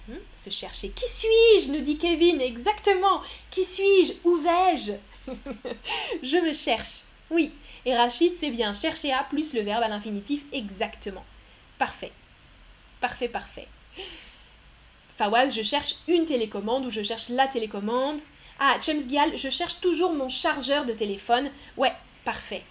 Hmm? 0.07 0.21
Se 0.33 0.49
chercher. 0.49 0.91
Qui 0.91 1.09
suis-je? 1.09 1.73
Nous 1.73 1.81
dit 1.81 1.97
Kevin. 1.97 2.39
Exactement. 2.39 3.21
Qui 3.51 3.65
suis-je? 3.65 4.13
Où 4.23 4.37
vais-je? 4.37 4.93
Je 6.23 6.37
me 6.37 6.53
cherche. 6.53 7.03
Oui. 7.29 7.51
Et 7.85 7.95
Rachid, 7.95 8.33
c'est 8.39 8.49
bien. 8.49 8.73
Chercher 8.73 9.11
à 9.11 9.23
plus 9.23 9.53
le 9.53 9.61
verbe 9.61 9.83
à 9.83 9.89
l'infinitif. 9.89 10.43
Exactement. 10.51 11.25
Parfait. 11.77 12.11
Parfait, 13.01 13.27
parfait. 13.27 13.67
Fawaz, 15.17 15.53
je 15.53 15.63
cherche 15.63 15.95
une 16.07 16.25
télécommande 16.25 16.85
ou 16.85 16.89
je 16.89 17.03
cherche 17.03 17.29
la 17.29 17.47
télécommande. 17.47 18.21
Ah, 18.59 18.77
Gial, 18.81 19.37
je 19.37 19.49
cherche 19.49 19.79
toujours 19.81 20.13
mon 20.13 20.29
chargeur 20.29 20.85
de 20.85 20.93
téléphone. 20.93 21.51
Ouais, 21.75 21.93
parfait. 22.23 22.63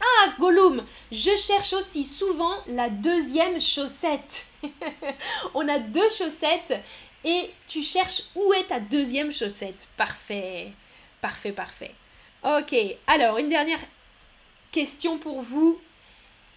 Ah, 0.00 0.32
Gollum, 0.38 0.84
je 1.10 1.36
cherche 1.36 1.72
aussi 1.72 2.04
souvent 2.04 2.54
la 2.68 2.88
deuxième 2.88 3.60
chaussette. 3.60 4.46
On 5.54 5.66
a 5.68 5.78
deux 5.80 6.08
chaussettes 6.08 6.80
et 7.24 7.50
tu 7.66 7.82
cherches 7.82 8.22
où 8.36 8.52
est 8.52 8.68
ta 8.68 8.78
deuxième 8.78 9.32
chaussette. 9.32 9.88
Parfait, 9.96 10.70
parfait, 11.20 11.52
parfait. 11.52 11.94
Ok, 12.48 12.74
alors 13.06 13.36
une 13.36 13.50
dernière 13.50 13.80
question 14.72 15.18
pour 15.18 15.42
vous. 15.42 15.78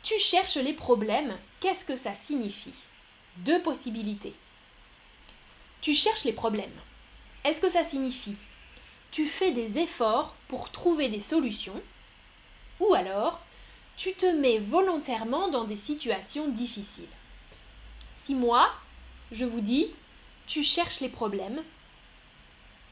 Tu 0.03 0.17
cherches 0.19 0.55
les 0.55 0.73
problèmes, 0.73 1.37
qu'est-ce 1.59 1.83
que 1.83 1.97
ça 1.97 2.15
signifie? 2.15 2.73
Deux 3.37 3.61
possibilités. 3.61 4.33
Tu 5.81 5.93
cherches 5.93 6.23
les 6.23 6.31
problèmes. 6.31 6.71
Est-ce 7.43 7.59
que 7.59 7.69
ça 7.69 7.83
signifie 7.83 8.37
tu 9.11 9.25
fais 9.25 9.51
des 9.51 9.77
efforts 9.77 10.35
pour 10.47 10.71
trouver 10.71 11.09
des 11.09 11.19
solutions 11.19 11.81
ou 12.79 12.93
alors 12.93 13.41
tu 13.97 14.13
te 14.13 14.25
mets 14.25 14.57
volontairement 14.57 15.49
dans 15.49 15.65
des 15.65 15.75
situations 15.75 16.47
difficiles 16.47 17.03
Si 18.15 18.33
moi, 18.33 18.73
je 19.31 19.43
vous 19.45 19.59
dis, 19.59 19.87
tu 20.47 20.63
cherches 20.63 21.01
les 21.01 21.09
problèmes, 21.09 21.61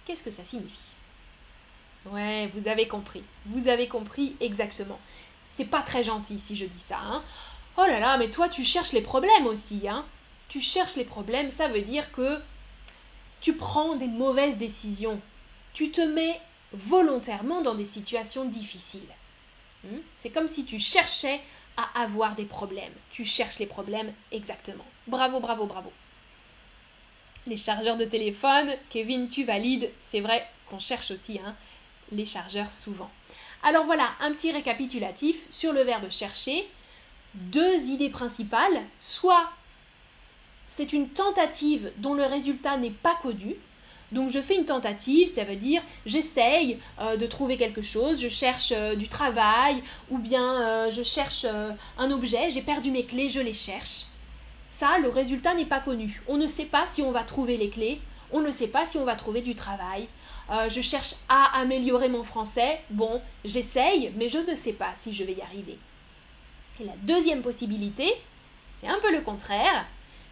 qu'est-ce 0.05 0.23
que 0.23 0.29
ça 0.29 0.43
signifie? 0.43 0.98
Ouais, 2.05 2.49
vous 2.55 2.67
avez 2.67 2.87
compris. 2.87 3.23
Vous 3.45 3.67
avez 3.67 3.87
compris 3.87 4.35
exactement. 4.39 4.99
C'est 5.51 5.65
pas 5.65 5.81
très 5.81 6.03
gentil 6.03 6.39
si 6.39 6.55
je 6.55 6.65
dis 6.65 6.79
ça, 6.79 6.99
hein. 6.99 7.23
Oh 7.77 7.85
là 7.85 7.99
là, 7.99 8.17
mais 8.17 8.29
toi 8.29 8.49
tu 8.49 8.63
cherches 8.63 8.93
les 8.93 9.01
problèmes 9.01 9.45
aussi, 9.45 9.87
hein. 9.87 10.05
Tu 10.47 10.61
cherches 10.61 10.95
les 10.95 11.05
problèmes, 11.05 11.51
ça 11.51 11.67
veut 11.67 11.81
dire 11.81 12.11
que 12.11 12.41
tu 13.41 13.53
prends 13.53 13.95
des 13.95 14.07
mauvaises 14.07 14.57
décisions. 14.57 15.19
Tu 15.73 15.91
te 15.91 16.01
mets 16.01 16.39
volontairement 16.73 17.61
dans 17.61 17.75
des 17.75 17.85
situations 17.85 18.45
difficiles. 18.45 19.01
Hmm? 19.83 19.99
C'est 20.17 20.29
comme 20.29 20.47
si 20.47 20.65
tu 20.65 20.79
cherchais 20.79 21.39
à 21.77 22.01
avoir 22.01 22.35
des 22.35 22.45
problèmes. 22.45 22.93
Tu 23.11 23.23
cherches 23.25 23.59
les 23.59 23.65
problèmes 23.65 24.11
exactement. 24.31 24.85
Bravo, 25.07 25.39
bravo, 25.39 25.65
bravo. 25.65 25.91
Les 27.47 27.57
chargeurs 27.57 27.97
de 27.97 28.05
téléphone, 28.05 28.75
Kevin, 28.89 29.29
tu 29.29 29.43
valides. 29.43 29.89
C'est 30.01 30.19
vrai 30.19 30.45
qu'on 30.69 30.79
cherche 30.79 31.11
aussi 31.11 31.39
hein, 31.43 31.55
les 32.11 32.25
chargeurs 32.25 32.71
souvent. 32.71 33.09
Alors 33.63 33.85
voilà, 33.85 34.09
un 34.21 34.31
petit 34.31 34.51
récapitulatif 34.51 35.45
sur 35.49 35.73
le 35.73 35.81
verbe 35.81 36.09
chercher. 36.11 36.67
Deux 37.33 37.89
idées 37.89 38.09
principales. 38.09 38.81
Soit 38.99 39.49
c'est 40.67 40.93
une 40.93 41.09
tentative 41.09 41.91
dont 41.97 42.13
le 42.13 42.23
résultat 42.23 42.77
n'est 42.77 42.89
pas 42.89 43.15
connu, 43.21 43.55
donc 44.11 44.29
je 44.29 44.39
fais 44.39 44.55
une 44.55 44.65
tentative, 44.65 45.27
ça 45.27 45.43
veut 45.43 45.55
dire 45.55 45.81
j'essaye 46.05 46.79
euh, 46.99 47.17
de 47.17 47.25
trouver 47.27 47.57
quelque 47.57 47.81
chose, 47.81 48.19
je 48.19 48.29
cherche 48.29 48.73
euh, 48.75 48.95
du 48.95 49.07
travail 49.07 49.83
ou 50.09 50.17
bien 50.17 50.61
euh, 50.61 50.91
je 50.91 51.03
cherche 51.03 51.45
un 51.97 52.11
objet, 52.11 52.49
j'ai 52.49 52.61
perdu 52.61 52.91
mes 52.91 53.05
clés, 53.05 53.29
je 53.29 53.39
les 53.39 53.53
cherche. 53.53 54.05
Ça, 54.71 54.97
le 54.99 55.09
résultat 55.09 55.53
n'est 55.55 55.65
pas 55.65 55.81
connu. 55.81 56.21
On 56.27 56.37
ne 56.37 56.47
sait 56.47 56.65
pas 56.65 56.85
si 56.89 57.01
on 57.01 57.11
va 57.11 57.23
trouver 57.23 57.57
les 57.57 57.69
clés, 57.69 57.99
on 58.31 58.39
ne 58.39 58.51
sait 58.51 58.67
pas 58.67 58.85
si 58.85 58.97
on 58.97 59.03
va 59.03 59.15
trouver 59.15 59.41
du 59.41 59.53
travail. 59.53 60.07
Je 60.69 60.81
cherche 60.81 61.15
à 61.27 61.59
améliorer 61.59 62.09
mon 62.09 62.23
français, 62.23 62.81
bon, 62.89 63.21
j'essaye, 63.45 64.11
mais 64.15 64.29
je 64.29 64.39
ne 64.39 64.55
sais 64.55 64.73
pas 64.73 64.93
si 64.97 65.13
je 65.13 65.23
vais 65.23 65.33
y 65.33 65.41
arriver. 65.41 65.77
Et 66.79 66.85
la 66.85 66.95
deuxième 67.03 67.41
possibilité, 67.41 68.11
c'est 68.79 68.87
un 68.87 68.99
peu 68.99 69.11
le 69.11 69.21
contraire, 69.21 69.85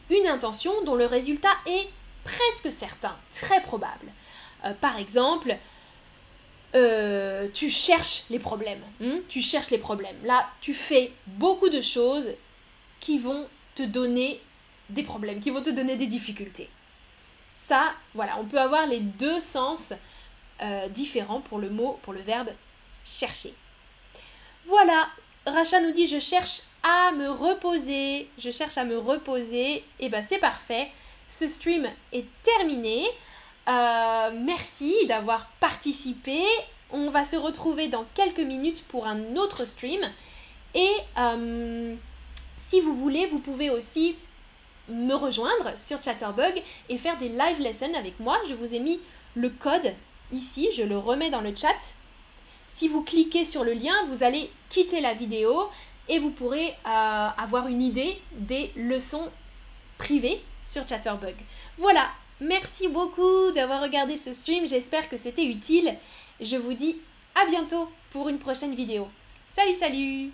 une 0.10 0.27
intention 0.27 0.71
dont 0.86 0.95
le 0.95 1.06
résultat 1.06 1.53
est 1.65 1.88
presque 2.23 2.71
certain, 2.71 3.15
très 3.36 3.62
probable. 3.62 4.08
Euh, 4.65 4.73
par 4.73 4.97
exemple, 4.97 5.56
euh, 6.75 7.47
tu 7.53 7.69
cherches 7.69 8.23
les 8.30 8.39
problèmes. 8.39 8.82
Hmm? 8.99 9.19
tu 9.30 9.41
cherches 9.41 9.71
les 9.71 9.77
problèmes. 9.77 10.17
Là, 10.25 10.49
tu 10.62 10.73
fais 10.73 11.12
beaucoup 11.25 11.69
de 11.69 11.82
choses 11.82 12.30
qui 12.99 13.19
vont 13.19 13.47
te 13.75 13.84
donner 13.84 14.41
des 14.89 15.03
problèmes, 15.03 15.39
qui 15.39 15.49
vont 15.49 15.62
te 15.62 15.69
donner 15.69 15.95
des 15.95 16.08
difficultés. 16.08 16.69
Ça, 17.67 17.93
voilà, 18.13 18.38
on 18.39 18.45
peut 18.45 18.60
avoir 18.60 18.86
les 18.86 18.99
deux 18.99 19.39
sens 19.39 19.93
euh, 20.62 20.88
différents 20.89 21.41
pour 21.41 21.60
le 21.60 21.69
mot, 21.69 21.99
pour 22.03 22.13
le 22.13 22.21
verbe 22.21 22.49
chercher. 23.03 23.53
Voilà, 24.67 25.08
Racha 25.45 25.80
nous 25.82 25.91
dit 25.91 26.08
je 26.08 26.19
cherche 26.19 26.62
à 26.84 27.12
me 27.12 27.30
reposer. 27.30 28.30
Je 28.38 28.51
cherche 28.51 28.77
à 28.77 28.86
me 28.86 28.97
reposer. 28.97 29.75
Et 29.75 29.84
eh 29.99 30.10
ben 30.10 30.23
c'est 30.27 30.39
parfait 30.39 30.89
ce 31.30 31.47
stream 31.47 31.88
est 32.13 32.25
terminé. 32.43 33.06
Euh, 33.67 34.32
merci 34.34 34.93
d'avoir 35.08 35.47
participé. 35.60 36.41
On 36.91 37.10
va 37.10 37.25
se 37.25 37.36
retrouver 37.36 37.89
dans 37.89 38.06
quelques 38.13 38.39
minutes 38.39 38.86
pour 38.88 39.06
un 39.06 39.36
autre 39.36 39.65
stream. 39.65 40.01
Et 40.73 40.91
euh, 41.17 41.95
si 42.56 42.80
vous 42.80 42.95
voulez, 42.95 43.25
vous 43.25 43.39
pouvez 43.39 43.69
aussi 43.69 44.15
me 44.89 45.13
rejoindre 45.13 45.71
sur 45.78 46.02
Chatterbug 46.02 46.62
et 46.89 46.97
faire 46.97 47.17
des 47.17 47.30
live 47.30 47.60
lessons 47.60 47.93
avec 47.95 48.19
moi. 48.19 48.38
Je 48.47 48.54
vous 48.54 48.73
ai 48.73 48.80
mis 48.80 49.00
le 49.36 49.50
code 49.50 49.93
ici, 50.32 50.69
je 50.76 50.84
le 50.84 50.97
remets 50.97 51.30
dans 51.30 51.41
le 51.41 51.56
chat. 51.56 51.95
Si 52.67 52.88
vous 52.88 53.04
cliquez 53.04 53.45
sur 53.45 53.63
le 53.63 53.73
lien, 53.73 53.93
vous 54.10 54.23
allez 54.23 54.50
quitter 54.69 55.02
la 55.02 55.13
vidéo 55.13 55.69
et 56.10 56.19
vous 56.19 56.32
pourrez 56.32 56.69
euh, 56.69 57.28
avoir 57.38 57.67
une 57.67 57.82
idée 57.82 58.17
des 58.34 58.71
leçons 58.76 59.30
privées 59.97 60.41
sur 60.63 60.88
Chatterbug. 60.88 61.36
Voilà, 61.78 62.10
merci 62.39 62.88
beaucoup 62.88 63.52
d'avoir 63.52 63.82
regardé 63.82 64.17
ce 64.17 64.34
stream, 64.34 64.67
j'espère 64.67 65.10
que 65.10 65.17
c'était 65.17 65.45
utile. 65.45 65.95
Je 66.39 66.58
vous 66.58 66.73
dis 66.73 66.97
à 67.36 67.45
bientôt 67.45 67.89
pour 68.12 68.30
une 68.30 68.39
prochaine 68.39 68.76
vidéo. 68.76 69.08
Salut 69.54 69.76
salut 69.76 70.32